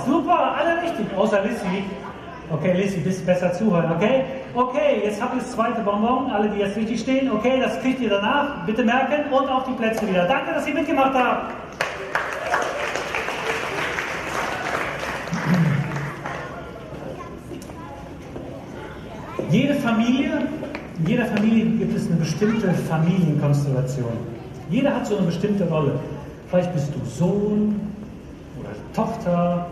Super, 0.07 0.55
alle 0.57 0.83
richtig, 0.83 1.07
außer 1.17 1.43
Lissy. 1.43 1.85
Okay, 2.49 2.75
Lissy, 2.75 2.99
bisschen 2.99 3.27
besser 3.27 3.53
zuhören, 3.53 3.91
okay? 3.97 4.25
Okay, 4.55 5.03
jetzt 5.03 5.21
habt 5.21 5.35
ihr 5.35 5.41
das 5.41 5.51
zweite 5.51 5.81
Bonbon, 5.81 6.31
alle, 6.31 6.49
die 6.49 6.61
jetzt 6.61 6.77
richtig 6.77 7.01
stehen. 7.01 7.31
Okay, 7.33 7.59
das 7.61 7.81
kriegt 7.81 8.01
ihr 8.01 8.11
danach. 8.11 8.65
Bitte 8.65 8.85
merken 8.85 9.33
und 9.33 9.49
auf 9.49 9.65
die 9.65 9.73
Plätze 9.73 10.09
wieder. 10.09 10.27
Danke, 10.27 10.53
dass 10.55 10.67
ihr 10.69 10.75
mitgemacht 10.75 11.13
habt. 11.15 11.55
Jede 19.51 19.75
Familie, 19.75 20.49
in 20.99 21.07
jeder 21.07 21.27
Familie 21.27 21.65
gibt 21.65 21.97
es 21.97 22.07
eine 22.07 22.17
bestimmte 22.17 22.73
Familienkonstellation. 22.73 24.17
Jeder 24.71 24.95
hat 24.95 25.07
so 25.07 25.17
eine 25.17 25.27
bestimmte 25.27 25.69
Rolle. 25.69 25.99
Vielleicht 26.49 26.73
bist 26.75 26.93
du 26.95 27.05
Sohn 27.05 27.81
oder 28.61 28.71
Tochter 28.95 29.67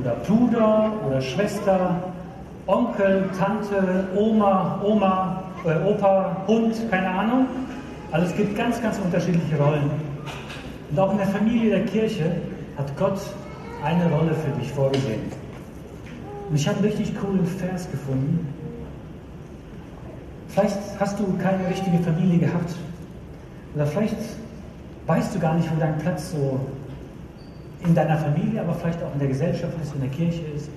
oder 0.00 0.14
Bruder 0.26 0.92
oder 1.06 1.20
Schwester, 1.20 1.96
Onkel, 2.66 3.28
Tante, 3.38 4.08
Oma, 4.16 4.80
Oma, 4.82 5.42
äh, 5.64 5.88
Opa, 5.88 6.36
Hund, 6.46 6.74
keine 6.90 7.08
Ahnung. 7.08 7.46
Also 8.10 8.26
es 8.26 8.36
gibt 8.36 8.56
ganz, 8.56 8.80
ganz 8.80 8.98
unterschiedliche 8.98 9.56
Rollen. 9.56 9.90
Und 10.90 10.98
auch 10.98 11.12
in 11.12 11.18
der 11.18 11.26
Familie 11.26 11.70
der 11.70 11.84
Kirche 11.86 12.36
hat 12.76 12.96
Gott 12.96 13.18
eine 13.84 14.10
Rolle 14.10 14.34
für 14.34 14.50
dich 14.60 14.72
vorgesehen. 14.72 15.22
Und 16.48 16.56
ich 16.56 16.66
habe 16.68 16.78
einen 16.78 16.86
richtig 16.86 17.18
coolen 17.18 17.46
Vers 17.46 17.90
gefunden. 17.90 18.46
Vielleicht 20.48 20.78
hast 21.00 21.18
du 21.18 21.36
keine 21.42 21.68
richtige 21.68 21.98
Familie 21.98 22.38
gehabt. 22.38 22.76
Oder 23.74 23.86
vielleicht 23.86 24.16
weißt 25.06 25.34
du 25.34 25.40
gar 25.40 25.54
nicht, 25.54 25.68
wo 25.74 25.80
dein 25.80 25.98
Platz 25.98 26.30
so 26.30 26.60
in 27.86 27.94
deiner 27.94 28.16
Familie, 28.16 28.60
aber 28.60 28.74
vielleicht 28.74 29.02
auch 29.02 29.12
in 29.12 29.18
der 29.18 29.28
Gesellschaft 29.28 29.72
ist, 29.82 29.94
in 29.94 30.00
der 30.00 30.10
Kirche 30.10 30.42
ist. 30.54 30.68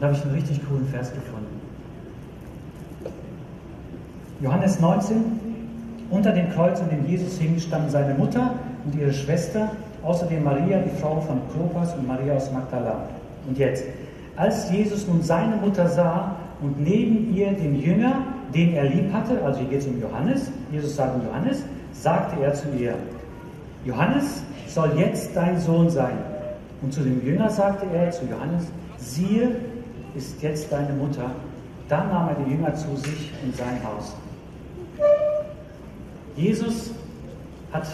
Da 0.00 0.06
habe 0.06 0.16
ich 0.16 0.22
einen 0.22 0.34
richtig 0.34 0.60
coolen 0.68 0.86
Vers 0.88 1.12
gefunden. 1.12 1.60
Johannes 4.40 4.80
19. 4.80 5.16
Unter 6.10 6.32
dem 6.32 6.50
Kreuz, 6.52 6.80
an 6.80 6.90
dem 6.90 7.06
Jesus 7.08 7.38
hing, 7.38 7.58
standen 7.58 7.90
seine 7.90 8.14
Mutter 8.14 8.54
und 8.84 8.94
ihre 8.94 9.12
Schwester, 9.12 9.72
außerdem 10.02 10.44
Maria, 10.44 10.78
die 10.80 11.00
Frau 11.00 11.20
von 11.20 11.40
Klopas 11.52 11.94
und 11.94 12.06
Maria 12.06 12.34
aus 12.34 12.52
Magdala. 12.52 13.08
Und 13.48 13.58
jetzt, 13.58 13.84
als 14.36 14.70
Jesus 14.70 15.08
nun 15.08 15.22
seine 15.22 15.56
Mutter 15.56 15.88
sah 15.88 16.36
und 16.60 16.80
neben 16.80 17.34
ihr 17.34 17.52
den 17.52 17.80
Jünger, 17.80 18.22
den 18.54 18.74
er 18.74 18.84
lieb 18.84 19.12
hatte, 19.12 19.42
also 19.42 19.60
hier 19.60 19.68
geht 19.70 19.80
es 19.80 19.86
um 19.86 20.00
Johannes, 20.00 20.50
Jesus 20.70 20.94
sagt 20.94 21.16
um 21.16 21.22
Johannes, 21.26 21.64
sagte 21.92 22.42
er 22.42 22.54
zu 22.54 22.68
ihr, 22.78 22.94
Johannes 23.84 24.42
soll 24.68 24.92
jetzt 24.96 25.34
dein 25.34 25.58
Sohn 25.58 25.90
sein. 25.90 26.16
Und 26.84 26.92
zu 26.92 27.00
dem 27.00 27.24
Jünger 27.24 27.48
sagte 27.48 27.86
er 27.94 28.10
zu 28.10 28.26
Johannes, 28.26 28.66
siehe, 28.98 29.56
ist 30.14 30.42
jetzt 30.42 30.70
deine 30.70 30.92
Mutter. 30.92 31.30
Dann 31.88 32.08
nahm 32.10 32.28
er 32.28 32.34
die 32.44 32.50
Jünger 32.50 32.74
zu 32.74 32.94
sich 32.96 33.32
in 33.42 33.54
sein 33.54 33.80
Haus. 33.82 34.14
Jesus 36.36 36.90
hat 37.72 37.86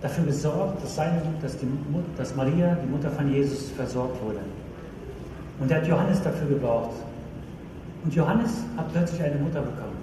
dafür 0.00 0.24
gesorgt, 0.24 0.82
dass, 0.82 0.96
seine, 0.96 1.20
dass, 1.42 1.58
die, 1.58 1.68
dass 2.16 2.34
Maria, 2.34 2.78
die 2.82 2.88
Mutter 2.88 3.10
von 3.10 3.30
Jesus, 3.30 3.70
versorgt 3.72 4.24
wurde. 4.24 4.40
Und 5.60 5.70
er 5.70 5.82
hat 5.82 5.86
Johannes 5.86 6.22
dafür 6.22 6.48
gebraucht. 6.48 6.96
Und 8.04 8.14
Johannes 8.14 8.52
hat 8.78 8.90
plötzlich 8.90 9.22
eine 9.22 9.36
Mutter 9.36 9.60
bekommen. 9.60 9.98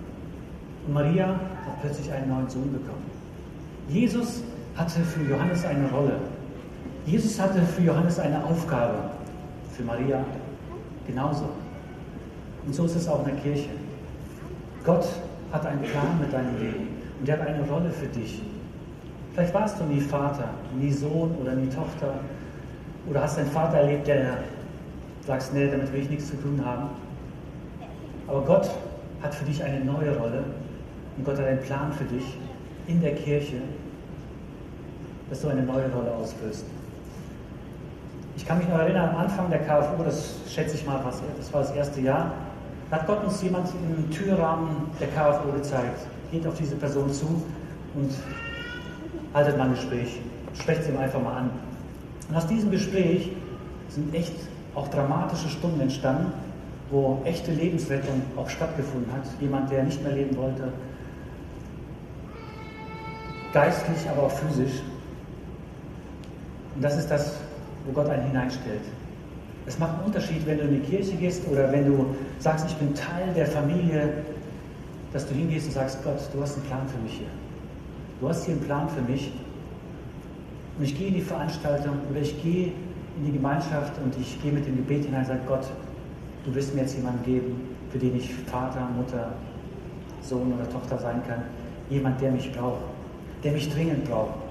Und 0.85 0.93
Maria 0.93 1.27
hat 1.29 1.81
plötzlich 1.81 2.11
einen 2.11 2.29
neuen 2.29 2.49
Sohn 2.49 2.71
bekommen. 2.71 3.09
Jesus 3.89 4.43
hatte 4.75 4.99
für 4.99 5.23
Johannes 5.23 5.65
eine 5.65 5.89
Rolle. 5.89 6.19
Jesus 7.05 7.39
hatte 7.39 7.61
für 7.61 7.81
Johannes 7.81 8.17
eine 8.19 8.43
Aufgabe, 8.43 8.95
für 9.75 9.83
Maria 9.83 10.23
genauso. 11.05 11.49
Und 12.65 12.73
so 12.73 12.85
ist 12.85 12.95
es 12.95 13.07
auch 13.07 13.19
in 13.27 13.35
der 13.35 13.43
Kirche. 13.43 13.69
Gott 14.85 15.05
hat 15.51 15.65
einen 15.65 15.81
Plan 15.81 16.19
mit 16.19 16.31
deinem 16.31 16.57
Leben 16.59 16.87
und 17.19 17.27
er 17.27 17.39
hat 17.39 17.47
eine 17.47 17.67
Rolle 17.69 17.89
für 17.89 18.07
dich. 18.07 18.41
Vielleicht 19.33 19.53
warst 19.53 19.79
du 19.79 19.83
nie 19.85 19.99
Vater, 19.99 20.49
nie 20.79 20.91
Sohn 20.91 21.35
oder 21.41 21.53
nie 21.55 21.67
Tochter 21.67 22.13
oder 23.09 23.23
hast 23.23 23.37
einen 23.37 23.49
Vater 23.49 23.77
erlebt, 23.77 24.07
der 24.07 24.37
sagst, 25.25 25.53
nee, 25.53 25.69
damit 25.69 25.91
will 25.91 26.01
ich 26.01 26.09
nichts 26.09 26.29
zu 26.29 26.37
tun 26.37 26.63
haben. 26.63 26.89
Aber 28.27 28.41
Gott 28.41 28.69
hat 29.21 29.35
für 29.35 29.45
dich 29.45 29.63
eine 29.63 29.83
neue 29.83 30.17
Rolle 30.17 30.43
und 31.17 31.25
Gott 31.25 31.37
hat 31.37 31.45
einen 31.45 31.61
Plan 31.61 31.91
für 31.91 32.05
dich 32.05 32.37
in 32.87 33.01
der 33.01 33.15
Kirche, 33.15 33.57
dass 35.29 35.41
du 35.41 35.49
eine 35.49 35.63
neue 35.63 35.91
Rolle 35.91 36.13
ausfüllst. 36.13 36.65
Ich 38.35 38.45
kann 38.45 38.57
mich 38.57 38.67
noch 38.67 38.79
erinnern, 38.79 39.09
am 39.09 39.17
Anfang 39.17 39.49
der 39.49 39.59
KFU, 39.59 40.03
das 40.03 40.35
schätze 40.49 40.75
ich 40.75 40.85
mal, 40.85 40.99
das 41.37 41.53
war 41.53 41.61
das 41.61 41.71
erste 41.71 42.01
Jahr, 42.01 42.31
hat 42.89 43.07
Gott 43.07 43.23
uns 43.23 43.41
jemand 43.41 43.69
im 43.69 44.09
Türrahmen 44.11 44.87
der 44.99 45.07
KFU 45.09 45.51
gezeigt. 45.51 46.07
Geht 46.31 46.45
auf 46.47 46.55
diese 46.57 46.75
Person 46.75 47.11
zu 47.11 47.25
und 47.95 48.11
haltet 49.33 49.57
mal 49.57 49.65
ein 49.65 49.75
Gespräch. 49.75 50.19
Sprecht 50.53 50.83
sie 50.83 50.91
ihm 50.91 50.97
einfach 50.97 51.21
mal 51.21 51.37
an. 51.37 51.49
Und 52.29 52.35
aus 52.35 52.47
diesem 52.47 52.71
Gespräch 52.71 53.31
sind 53.89 54.13
echt 54.13 54.33
auch 54.75 54.87
dramatische 54.87 55.49
Stunden 55.49 55.81
entstanden, 55.81 56.33
wo 56.89 57.21
echte 57.25 57.51
Lebensrettung 57.51 58.21
auch 58.35 58.49
stattgefunden 58.49 59.11
hat. 59.11 59.23
Jemand, 59.39 59.71
der 59.71 59.83
nicht 59.83 60.01
mehr 60.03 60.13
leben 60.13 60.35
wollte, 60.37 60.71
geistlich, 63.53 64.09
aber 64.09 64.23
auch 64.23 64.31
physisch. 64.31 64.81
Und 66.75 66.83
das 66.83 66.97
ist 66.97 67.09
das, 67.09 67.39
wo 67.85 67.91
Gott 67.91 68.09
einen 68.09 68.27
hineinstellt. 68.27 68.81
Es 69.65 69.79
macht 69.79 69.95
einen 69.95 70.05
Unterschied, 70.05 70.45
wenn 70.45 70.57
du 70.57 70.65
in 70.65 70.81
die 70.81 70.89
Kirche 70.89 71.15
gehst 71.15 71.47
oder 71.49 71.71
wenn 71.71 71.85
du 71.85 72.15
sagst, 72.39 72.65
ich 72.67 72.75
bin 72.75 72.93
Teil 72.93 73.33
der 73.35 73.47
Familie, 73.47 74.13
dass 75.13 75.27
du 75.27 75.33
hingehst 75.33 75.67
und 75.67 75.73
sagst, 75.73 76.03
Gott, 76.03 76.19
du 76.33 76.41
hast 76.41 76.57
einen 76.57 76.65
Plan 76.65 76.87
für 76.87 77.01
mich 77.01 77.13
hier. 77.13 77.27
Du 78.19 78.27
hast 78.27 78.45
hier 78.45 78.55
einen 78.55 78.63
Plan 78.63 78.89
für 78.89 79.01
mich. 79.01 79.31
Und 80.77 80.83
ich 80.83 80.97
gehe 80.97 81.07
in 81.07 81.13
die 81.13 81.21
Veranstaltung 81.21 81.97
oder 82.09 82.19
ich 82.19 82.41
gehe 82.41 82.73
in 83.17 83.25
die 83.25 83.31
Gemeinschaft 83.31 83.93
und 84.03 84.15
ich 84.19 84.41
gehe 84.41 84.51
mit 84.51 84.65
dem 84.65 84.77
Gebet 84.77 85.05
hinein 85.05 85.21
und 85.21 85.27
sage, 85.27 85.41
Gott, 85.47 85.65
du 86.45 86.55
wirst 86.55 86.73
mir 86.73 86.81
jetzt 86.81 86.95
jemanden 86.95 87.23
geben, 87.23 87.61
für 87.91 87.99
den 87.99 88.15
ich 88.17 88.33
Vater, 88.33 88.89
Mutter, 88.97 89.33
Sohn 90.21 90.51
oder 90.53 90.67
Tochter 90.69 90.97
sein 90.97 91.21
kann. 91.27 91.43
Jemand, 91.89 92.19
der 92.21 92.31
mich 92.31 92.51
braucht, 92.51 92.81
der 93.43 93.51
mich 93.51 93.71
dringend 93.71 94.05
braucht. 94.05 94.42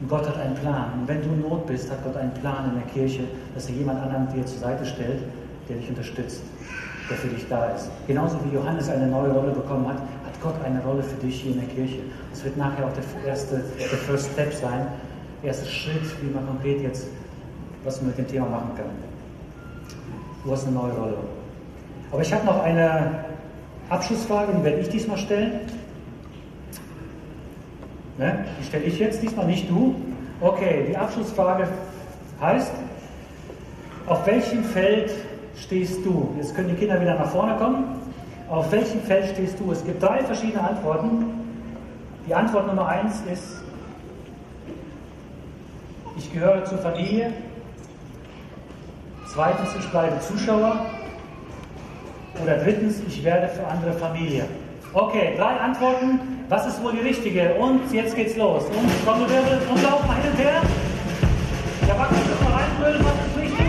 Und 0.00 0.08
Gott 0.08 0.26
hat 0.26 0.38
einen 0.38 0.54
Plan. 0.54 0.92
Und 1.00 1.08
wenn 1.08 1.22
du 1.22 1.28
in 1.28 1.42
Not 1.42 1.66
bist, 1.66 1.90
hat 1.90 2.02
Gott 2.04 2.16
einen 2.16 2.32
Plan 2.34 2.70
in 2.70 2.74
der 2.74 2.88
Kirche, 2.92 3.24
dass 3.54 3.68
er 3.68 3.74
jemand 3.74 4.02
anderen 4.02 4.28
dir 4.32 4.44
zur 4.46 4.58
Seite 4.58 4.84
stellt, 4.86 5.22
der 5.68 5.76
dich 5.76 5.88
unterstützt, 5.88 6.42
der 7.10 7.16
für 7.16 7.28
dich 7.28 7.46
da 7.48 7.66
ist. 7.66 7.90
Genauso 8.06 8.38
wie 8.44 8.54
Johannes 8.54 8.88
eine 8.88 9.06
neue 9.06 9.30
Rolle 9.30 9.52
bekommen 9.52 9.86
hat, 9.86 9.98
hat 9.98 10.40
Gott 10.42 10.54
eine 10.64 10.82
Rolle 10.82 11.02
für 11.02 11.20
dich 11.24 11.42
hier 11.42 11.52
in 11.52 11.60
der 11.60 11.68
Kirche. 11.68 12.00
Das 12.30 12.44
wird 12.44 12.56
nachher 12.56 12.86
auch 12.86 12.92
der 12.92 13.28
erste, 13.28 13.62
der 13.78 13.86
First 13.86 14.32
Step 14.32 14.52
sein, 14.54 14.86
der 15.42 15.48
erste 15.48 15.66
Schritt, 15.66 16.22
wie 16.22 16.30
man 16.32 16.46
konkret 16.46 16.82
jetzt 16.82 17.06
was 17.84 18.00
man 18.00 18.08
mit 18.08 18.18
dem 18.18 18.28
Thema 18.28 18.46
machen 18.46 18.70
kann. 18.76 18.86
Du 20.44 20.52
hast 20.52 20.66
eine 20.66 20.74
neue 20.74 20.92
Rolle. 20.92 21.16
Aber 22.12 22.22
ich 22.22 22.32
habe 22.32 22.44
noch 22.46 22.62
eine 22.62 23.24
Abschlussfrage, 23.88 24.52
die 24.58 24.64
werde 24.64 24.80
ich 24.80 24.88
diesmal 24.88 25.18
stellen. 25.18 25.52
Ne? 28.20 28.44
Die 28.60 28.64
stelle 28.64 28.84
ich 28.84 28.98
jetzt 28.98 29.22
diesmal, 29.22 29.46
nicht 29.46 29.70
du. 29.70 29.94
Okay, 30.42 30.84
die 30.90 30.96
Abschlussfrage 30.96 31.66
heißt, 32.38 32.70
auf 34.06 34.26
welchem 34.26 34.62
Feld 34.62 35.10
stehst 35.56 36.04
du? 36.04 36.28
Jetzt 36.36 36.54
können 36.54 36.68
die 36.68 36.74
Kinder 36.74 37.00
wieder 37.00 37.14
nach 37.14 37.30
vorne 37.30 37.56
kommen. 37.56 37.84
Auf 38.50 38.70
welchem 38.72 39.00
Feld 39.00 39.30
stehst 39.30 39.58
du? 39.58 39.72
Es 39.72 39.82
gibt 39.82 40.02
drei 40.02 40.22
verschiedene 40.22 40.62
Antworten. 40.62 41.24
Die 42.26 42.34
Antwort 42.34 42.66
Nummer 42.66 42.88
eins 42.88 43.22
ist, 43.32 43.62
ich 46.18 46.30
gehöre 46.30 46.62
zur 46.66 46.78
Familie. 46.78 47.32
Zweitens, 49.32 49.70
ich 49.78 49.88
bleibe 49.88 50.20
Zuschauer. 50.20 50.84
Oder 52.42 52.58
drittens, 52.58 53.00
ich 53.08 53.24
werde 53.24 53.48
für 53.48 53.66
andere 53.66 53.94
Familie. 53.94 54.44
Okay, 54.92 55.34
drei 55.36 55.56
Antworten. 55.60 56.18
Was 56.48 56.66
ist 56.66 56.82
wohl 56.82 56.90
die 56.90 56.98
richtige? 56.98 57.54
Und 57.54 57.92
jetzt 57.92 58.16
geht's 58.16 58.36
los. 58.36 58.64
Und 58.64 58.90
Trommelwirbel 59.04 59.60
mal 60.04 60.16
hin 60.16 60.32
und 60.32 60.38
her. 60.38 60.62
Der 61.86 61.94
Backen 61.94 62.16
ist 62.16 62.42
mal 62.42 62.52
reinbrüllen, 62.52 63.04
was 63.04 63.14
ist 63.24 63.36
richtig? 63.40 63.66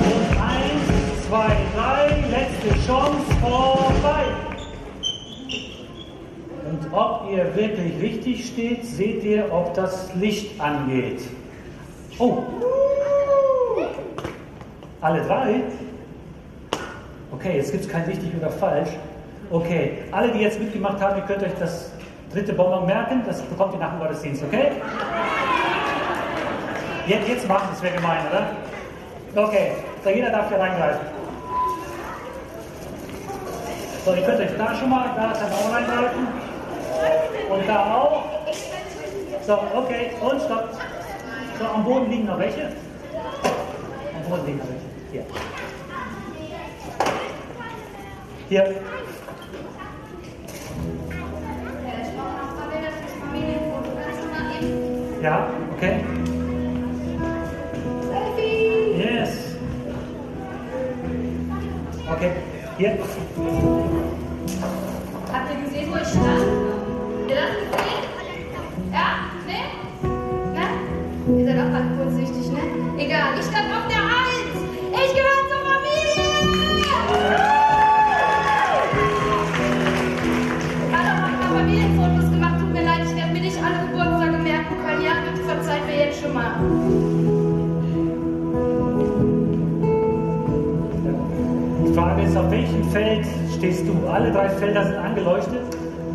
Und 0.00 0.30
eins, 0.40 1.26
zwei, 1.28 1.56
drei, 1.76 2.24
letzte 2.30 2.86
Chance, 2.86 3.26
vorbei. 3.42 4.24
Und 6.64 6.92
ob 6.94 7.30
ihr 7.30 7.54
wirklich 7.54 8.00
richtig 8.00 8.46
steht, 8.46 8.86
seht 8.86 9.22
ihr, 9.22 9.52
ob 9.52 9.74
das 9.74 10.14
Licht 10.14 10.58
angeht. 10.58 11.20
Oh, 12.18 12.42
alle 15.00 15.22
drei? 15.22 15.62
Okay, 17.32 17.56
jetzt 17.56 17.72
gibt 17.72 17.84
es 17.84 17.90
kein 17.90 18.04
richtig 18.04 18.32
oder 18.36 18.50
falsch. 18.50 18.90
Okay, 19.50 19.98
alle, 20.12 20.32
die 20.32 20.40
jetzt 20.40 20.58
mitgemacht 20.60 21.00
haben, 21.00 21.16
ihr 21.16 21.24
könnt 21.24 21.42
euch 21.42 21.54
das 21.58 21.90
dritte 22.32 22.52
Bonbon 22.52 22.86
merken, 22.86 23.22
das 23.26 23.40
bekommt 23.42 23.74
ihr 23.74 23.80
nach 23.80 23.92
dem 23.92 24.00
Gottesdienst, 24.00 24.42
okay? 24.42 24.72
Jetzt, 27.06 27.28
jetzt 27.28 27.48
machen, 27.48 27.68
das 27.70 27.82
wäre 27.82 27.96
gemein, 27.96 28.18
oder? 28.30 29.42
Okay, 29.42 29.72
so 30.04 30.10
jeder 30.10 30.30
darf 30.30 30.48
hier 30.48 30.58
reingreifen. 30.58 31.00
So, 34.04 34.14
ihr 34.14 34.22
könnt 34.22 34.40
euch 34.40 34.56
da 34.56 34.74
schon 34.74 34.90
mal, 34.90 35.10
da 35.16 35.32
kann 35.32 35.52
auch 35.52 35.72
reingreifen. 35.72 36.28
Und 37.50 37.68
da 37.68 37.94
auch. 37.94 38.24
So, 39.46 39.58
okay, 39.74 40.10
und 40.20 40.42
stopp. 40.42 40.68
So, 41.58 41.66
am 41.66 41.84
Boden 41.84 42.10
liegen 42.10 42.26
noch 42.26 42.38
welche. 42.38 42.72
Am 44.28 44.34
Boden 44.34 44.46
liegen 44.46 44.58
noch 44.58 44.66
welche. 44.68 44.84
Hier. 45.10 45.24
Hier. 48.50 48.74
Ja, 55.22 55.48
okay. 55.74 56.04
Yes. 58.98 59.30
Okay, 62.10 62.32
hier. 62.76 62.98
Habt 65.32 65.50
ihr 65.50 65.64
gesehen, 65.64 65.90
wo 65.90 65.96
ich 65.96 66.08
stand? 66.08 66.46
Ihr 67.28 67.34
das 67.34 67.50
gesehen? 67.56 68.92
Ja? 68.92 69.37
Frage 91.98 92.22
ist, 92.22 92.36
auf 92.36 92.50
welchem 92.50 92.84
Feld 92.90 93.26
stehst 93.56 93.84
du? 93.86 94.08
Alle 94.08 94.30
drei 94.30 94.48
Felder 94.48 94.84
sind 94.84 94.96
angeleuchtet 94.96 95.62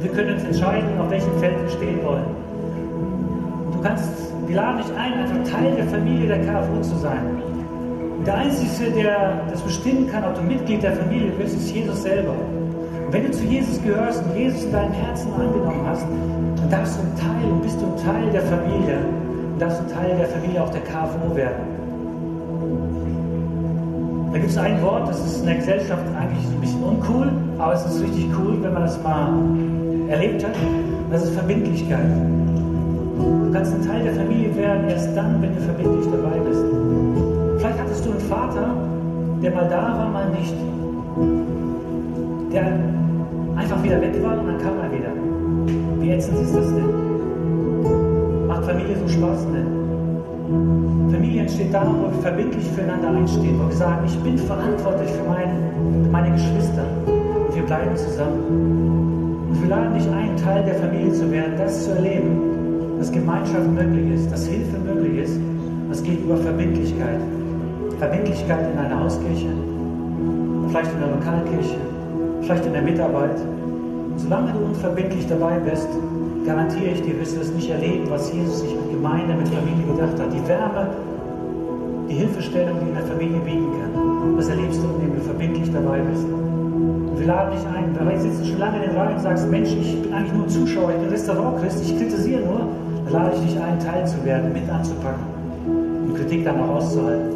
wir 0.04 0.12
können 0.12 0.34
uns 0.34 0.43
entscheiden, 0.43 1.00
auf 1.00 1.10
welchem 1.10 1.32
Feld 1.39 1.56
wir 1.62 1.69
stehen 1.69 2.04
wollen. 2.04 2.26
Du 3.72 3.80
kannst, 3.82 4.12
wir 4.46 4.56
laden 4.56 4.84
dich 4.84 4.93
ein, 4.98 5.13
einfach 5.13 5.50
Teil 5.50 5.76
der 5.76 5.86
Familie 5.86 6.28
der 6.28 6.39
KFU 6.39 6.82
zu 6.82 6.98
sein. 6.98 7.41
Der 8.26 8.36
Einzige, 8.36 8.91
der 8.91 9.41
das 9.50 9.62
bestimmen 9.62 10.10
kann, 10.12 10.26
ob 10.26 10.36
du 10.36 10.41
Mitglied 10.41 10.84
der 10.84 10.93
Familie 10.93 11.32
bist, 11.32 11.56
ist 11.56 11.74
Jesus 11.74 12.04
selber. 12.04 12.36
Wenn 13.12 13.24
du 13.24 13.32
zu 13.32 13.46
Jesus 13.46 13.82
gehörst 13.82 14.24
und 14.26 14.36
Jesus 14.36 14.65
in 14.65 14.72
deinem 14.74 14.91
Herzen 14.91 15.32
angenommen 15.34 15.86
hast, 15.88 16.06
dann 16.58 16.69
darfst 16.69 16.98
du 16.98 17.02
ein 17.02 17.15
Teil, 17.15 17.54
bist 17.62 17.80
du 17.80 17.86
ein 17.86 17.98
Teil 18.04 18.32
der 18.32 18.41
Familie 18.41 18.98
und 19.54 19.62
darfst 19.62 19.82
du 19.82 19.93
Teil 19.93 20.17
der 20.17 20.28
Familie 20.28 20.63
auch 20.63 20.69
der 20.69 20.82
KFU 20.82 21.34
werden. 21.34 21.72
Da 24.34 24.39
gibt 24.39 24.50
es 24.50 24.58
ein 24.58 24.82
Wort, 24.82 25.08
das 25.08 25.24
ist 25.24 25.41
in 25.41 25.46
der 25.46 25.58
Gesellschaft 25.58 26.04
eigentlich 26.19 26.43
ein 26.43 26.60
bisschen 26.60 26.82
uncool, 26.82 27.32
aber 27.60 27.74
es 27.74 27.86
ist 27.86 28.02
richtig 28.02 28.30
cool, 28.36 28.58
wenn 28.63 28.74
man 28.74 28.82
das 28.82 29.02
mal 29.04 29.32
erlebt 30.10 30.43
hat. 30.43 30.56
Das 31.12 31.26
ist 31.26 31.36
Verbindlichkeit. 31.36 32.10
Du 33.19 33.52
kannst 33.54 33.76
ein 33.76 33.86
Teil 33.86 34.02
der 34.02 34.13
Familie 34.13 34.56
werden, 34.56 34.89
erst 34.89 35.15
dann, 35.15 35.39
wenn 35.39 35.54
du 35.54 35.62
verbindlich 35.62 36.08
dabei 36.12 36.39
bist. 36.39 36.65
Vielleicht 37.60 37.80
hattest 37.80 38.06
du 38.08 38.10
einen 38.10 38.19
Vater, 38.22 38.76
der 39.43 39.52
mal 39.52 39.69
da 39.69 40.00
war, 40.00 40.10
mal 40.10 40.28
nicht. 40.32 40.56
Der 42.52 42.74
einfach 43.56 43.84
wieder 43.84 44.02
weg 44.02 44.13
war 44.24 44.39
und 44.39 44.48
dann 44.48 44.58
kam 44.58 44.80
er 44.80 44.91
wieder. 44.91 45.12
Wie 46.00 46.10
ätzend 46.10 46.41
ist 46.41 46.56
das 46.56 46.74
denn? 46.74 48.48
Macht 48.48 48.65
Familie 48.65 48.98
so 48.98 49.08
Spaß 49.08 49.46
denn? 49.54 49.83
Familie 51.11 51.41
entsteht 51.41 51.73
da, 51.73 51.85
wo 51.85 52.11
wir 52.11 52.21
verbindlich 52.21 52.65
füreinander 52.71 53.09
einstehen, 53.09 53.59
wo 53.59 53.69
wir 53.69 53.75
sagen, 53.75 54.05
ich 54.05 54.17
bin 54.19 54.37
verantwortlich 54.37 55.11
für 55.11 55.23
meine, 55.29 55.53
meine 56.11 56.31
Geschwister 56.31 56.85
und 57.05 57.55
wir 57.55 57.63
bleiben 57.63 57.95
zusammen. 57.95 59.47
Und 59.49 59.61
wir 59.61 59.69
laden 59.69 59.93
dich 59.93 60.07
ein, 60.09 60.35
Teil 60.37 60.63
der 60.63 60.75
Familie 60.75 61.13
zu 61.13 61.31
werden, 61.31 61.53
das 61.57 61.85
zu 61.85 61.91
erleben, 61.91 62.97
dass 62.97 63.11
Gemeinschaft 63.11 63.67
möglich 63.69 64.15
ist, 64.15 64.31
dass 64.31 64.47
Hilfe 64.47 64.77
möglich 64.79 65.23
ist. 65.23 65.39
Das 65.89 66.03
geht 66.03 66.23
über 66.23 66.37
Verbindlichkeit. 66.37 67.19
Verbindlichkeit 67.99 68.71
in 68.73 68.77
einer 68.79 68.99
Hauskirche, 68.99 69.47
vielleicht 70.67 70.91
in 70.91 70.99
der 70.99 71.09
Lokalkirche, 71.09 71.77
vielleicht 72.41 72.65
in 72.65 72.73
der 72.73 72.81
Mitarbeit. 72.81 73.39
Und 74.11 74.19
solange 74.19 74.51
du 74.51 74.59
unverbindlich 74.65 75.27
dabei 75.27 75.59
bist, 75.59 75.87
garantiere 76.45 76.91
ich 76.91 77.01
dir, 77.01 77.19
wirst 77.19 77.36
du 77.36 77.41
es 77.41 77.51
nicht 77.51 77.69
erleben, 77.69 78.10
was 78.10 78.32
Jesus 78.32 78.62
sich 78.62 78.75
mit 78.75 78.91
Gemeinde, 78.91 79.34
mit 79.34 79.47
Familie 79.47 79.86
gedacht 79.86 80.19
hat. 80.19 80.34
Die 80.34 80.47
Wärme, 80.47 80.88
die 82.10 82.15
Hilfestellung, 82.15 82.77
die 82.82 82.89
in 82.89 82.95
der 82.95 83.06
Familie 83.06 83.39
bieten 83.39 83.67
kann, 83.79 84.38
das 84.38 84.49
erlebst 84.49 84.82
du, 84.82 84.88
indem 84.95 85.15
du 85.15 85.21
verbindlich 85.21 85.71
dabei 85.71 85.99
bist. 85.99 86.23
Und 86.23 87.19
wir 87.19 87.27
laden 87.27 87.51
dich 87.51 87.65
ein. 87.67 87.95
Vielleicht 87.97 88.21
sitzt 88.21 88.41
du 88.41 88.45
schon 88.45 88.60
lange 88.60 88.84
in 88.84 88.89
den 88.89 88.97
Reihen 88.97 89.15
und 89.15 89.21
sagst, 89.21 89.49
Mensch, 89.49 89.69
ich 89.71 90.01
bin 90.01 90.13
eigentlich 90.13 90.34
nur 90.34 90.47
Zuschauer, 90.47 90.91
ich 90.91 90.97
bin 90.97 91.10
Restaurantchrist, 91.10 91.82
ich 91.84 91.97
kritisiere 91.97 92.41
nur. 92.41 92.67
Dann 93.06 93.13
lade 93.13 93.36
ich 93.36 93.51
dich 93.51 93.62
ein, 93.62 93.79
Teil 93.79 94.06
zu 94.08 94.23
werden, 94.25 94.51
mit 94.51 94.69
anzupacken 94.69 95.23
und 96.08 96.15
Kritik 96.15 96.43
dann 96.43 96.60
auch 96.62 96.75
auszuhalten. 96.75 97.32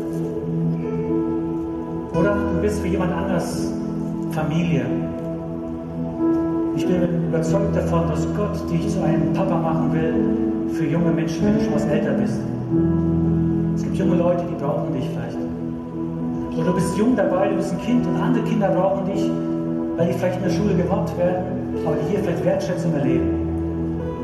Oder 2.14 2.36
du 2.36 2.62
bist 2.62 2.82
für 2.82 2.88
jemand 2.88 3.14
anders 3.14 3.72
Familie. 4.32 4.86
Ich 6.78 6.86
bin 6.86 7.02
überzeugt 7.30 7.76
davon, 7.76 8.08
dass 8.08 8.28
Gott 8.36 8.72
dich 8.72 8.88
zu 8.88 9.02
einem 9.02 9.34
Papa 9.34 9.58
machen 9.58 9.92
will 9.92 10.70
für 10.76 10.86
junge 10.86 11.10
Menschen, 11.10 11.44
wenn 11.44 11.58
du 11.58 11.64
schon 11.64 11.74
was 11.74 11.86
älter 11.86 12.12
bist. 12.12 12.40
Es 13.76 13.84
gibt 13.84 13.98
junge 13.98 14.18
Leute, 14.18 14.44
die 14.48 14.64
brauchen 14.64 14.94
dich 14.94 15.10
vielleicht. 15.10 15.38
Oder 16.56 16.66
du 16.68 16.76
bist 16.76 16.96
jung 16.96 17.16
dabei, 17.16 17.50
du 17.50 17.56
bist 17.56 17.74
ein 17.74 17.82
Kind 17.82 18.06
und 18.06 18.16
andere 18.16 18.44
Kinder 18.44 18.70
brauchen 18.70 19.06
dich, 19.12 19.28
weil 19.98 20.08
die 20.08 20.14
vielleicht 20.14 20.38
in 20.38 20.44
der 20.44 20.52
Schule 20.52 20.76
gemobbt 20.76 21.18
werden, 21.18 21.46
aber 21.84 21.96
die 21.96 22.12
hier 22.12 22.20
vielleicht 22.20 22.46
Wertschätzung 22.46 22.94
erleben. 22.94 23.26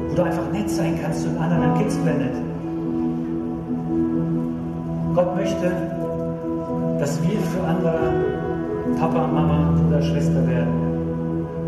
Wo 0.09 0.15
du 0.15 0.21
einfach 0.21 0.51
nett 0.51 0.69
sein 0.69 0.99
kannst 1.01 1.23
zu 1.23 1.29
anderen 1.39 1.73
Kids 1.79 1.97
blendet. 1.97 2.35
Gott 5.15 5.35
möchte, 5.35 5.71
dass 6.99 7.19
wir 7.23 7.39
für 7.39 7.67
andere 7.67 8.13
Papa, 8.99 9.25
Mama, 9.25 9.73
Bruder, 9.75 10.03
Schwester 10.03 10.47
werden. 10.47 10.82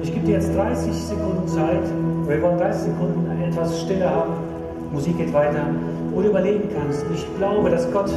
Ich 0.06 0.13
gebe 0.13 0.24
dir 0.24 0.34
jetzt 0.34 0.56
30 0.56 0.94
Sekunden 0.94 1.48
Zeit, 1.48 1.82
wir 2.28 2.39
wollen 2.44 2.60
30 2.60 2.94
Sekunden 2.94 3.41
etwas 3.41 3.82
Stille 3.82 4.08
haben, 4.08 4.34
Musik 4.94 5.18
geht 5.18 5.34
weiter, 5.34 5.65
wo 6.13 6.22
du 6.22 6.28
überlegen 6.28 6.70
kannst. 6.76 7.04
Ich 7.12 7.26
glaube, 7.39 7.72
dass 7.72 7.91
Gott 7.91 8.12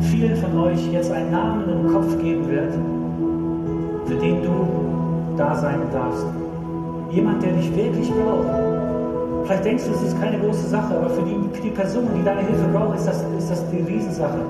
vielen 0.00 0.34
von 0.36 0.58
euch 0.58 0.90
jetzt 0.90 1.12
einen 1.12 1.30
Namen 1.30 1.64
im 1.68 1.92
Kopf 1.92 2.18
geben 2.18 2.48
wird, 2.48 2.72
für 4.06 4.14
den 4.14 4.42
du 4.42 5.36
da 5.36 5.54
sein 5.54 5.80
darfst. 5.92 6.24
Jemand, 7.10 7.42
der 7.42 7.52
dich 7.52 7.76
wirklich 7.76 8.10
braucht. 8.10 8.48
Vielleicht 9.44 9.64
denkst 9.66 9.84
du, 9.84 9.90
es 9.90 10.02
ist 10.04 10.18
keine 10.18 10.38
große 10.38 10.66
Sache, 10.66 10.96
aber 10.96 11.10
für 11.10 11.24
die, 11.24 11.36
für 11.52 11.62
die 11.62 11.72
Person, 11.72 12.04
die 12.18 12.24
deine 12.24 12.40
Hilfe 12.40 12.64
braucht, 12.72 12.96
ist 12.96 13.06
das, 13.06 13.22
ist 13.36 13.50
das 13.50 13.62
die 13.68 13.82
Riesensache. 13.82 14.40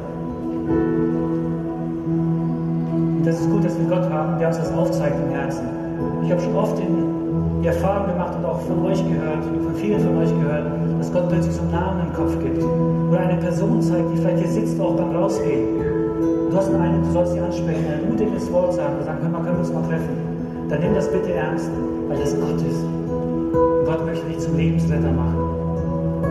Und 3.18 3.26
das 3.26 3.40
ist 3.40 3.50
gut, 3.50 3.64
dass 3.64 3.76
wir 3.76 3.86
Gott 3.86 4.08
haben, 4.08 4.38
der 4.38 4.46
uns 4.46 4.58
das 4.58 4.72
aufzeigt 4.72 5.16
im 5.26 5.34
Herzen. 5.34 5.81
Ich 6.24 6.30
habe 6.30 6.40
schon 6.40 6.56
oft 6.56 6.76
die 6.78 7.66
Erfahrung 7.66 8.08
gemacht 8.08 8.34
und 8.36 8.44
auch 8.44 8.60
von 8.60 8.84
euch 8.86 8.98
gehört, 9.06 9.44
von 9.44 9.74
vielen 9.76 10.00
von 10.00 10.18
euch 10.18 10.30
gehört, 10.30 10.66
dass 10.98 11.12
Gott 11.12 11.28
plötzlich 11.28 11.54
so 11.54 11.62
einen 11.62 11.72
Namen 11.72 12.00
im 12.06 12.12
Kopf 12.12 12.38
gibt. 12.42 12.62
Oder 13.10 13.20
eine 13.20 13.38
Person 13.40 13.80
zeigt, 13.82 14.10
die 14.12 14.16
vielleicht 14.16 14.38
hier 14.38 14.48
sitzt, 14.48 14.80
auch 14.80 14.96
beim 14.96 15.14
Rausgehen. 15.14 15.78
Du 16.50 16.56
hast 16.56 16.72
eine, 16.74 16.98
du 16.98 17.10
sollst 17.12 17.32
sie 17.32 17.40
ansprechen, 17.40 17.86
ein 17.86 18.10
mutiges 18.10 18.52
Wort 18.52 18.74
sagen 18.74 18.98
und 18.98 19.04
sagen, 19.04 19.18
hör 19.22 19.30
mal, 19.30 19.42
können 19.42 19.56
wir 19.56 19.60
uns 19.60 19.72
mal 19.72 19.82
treffen. 19.82 20.14
Dann 20.68 20.80
nimm 20.80 20.94
das 20.94 21.10
bitte 21.10 21.32
ernst, 21.32 21.70
weil 22.08 22.18
das 22.18 22.38
Gott 22.38 22.60
ist. 22.60 22.82
Und 22.82 23.84
Gott 23.86 24.04
möchte 24.06 24.26
dich 24.26 24.38
zum 24.38 24.56
Lebensretter 24.56 25.12
machen. 25.12 25.36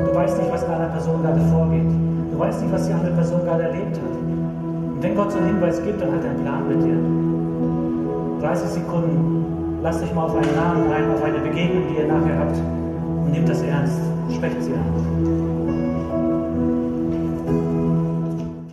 Du 0.06 0.16
weißt 0.16 0.38
nicht, 0.38 0.52
was 0.52 0.66
bei 0.66 0.76
einer 0.76 0.90
Person 0.90 1.22
gerade 1.22 1.42
vorgeht. 1.52 1.90
Du 2.32 2.40
weißt 2.40 2.62
nicht, 2.62 2.74
was 2.74 2.88
die 2.88 2.94
andere 2.94 3.14
Person 3.14 3.44
gerade 3.46 3.64
erlebt 3.64 3.98
hat. 3.98 4.14
Und 4.14 5.02
wenn 5.02 5.16
Gott 5.16 5.32
so 5.32 5.38
einen 5.38 5.48
Hinweis 5.48 5.82
gibt, 5.84 6.02
dann 6.02 6.12
hat 6.12 6.24
er 6.24 6.30
einen 6.32 6.44
Plan 6.44 6.68
mit 6.68 6.84
dir. 6.84 8.48
30 8.48 8.70
Sekunden, 8.70 9.41
lass 9.82 10.00
dich 10.00 10.14
mal 10.14 10.26
auf 10.26 10.36
einen 10.36 10.56
Namen 10.56 10.92
ein, 10.92 11.12
auf 11.12 11.24
eine 11.24 11.40
Begegnung, 11.40 11.88
die 11.90 12.02
ihr 12.02 12.08
nachher 12.08 12.38
habt. 12.38 12.58
Und 12.58 13.32
nehmt 13.32 13.50
das 13.50 13.62
ernst. 13.62 14.00
Sprecht 14.34 14.62
sie 14.64 14.74
an. 14.74 15.71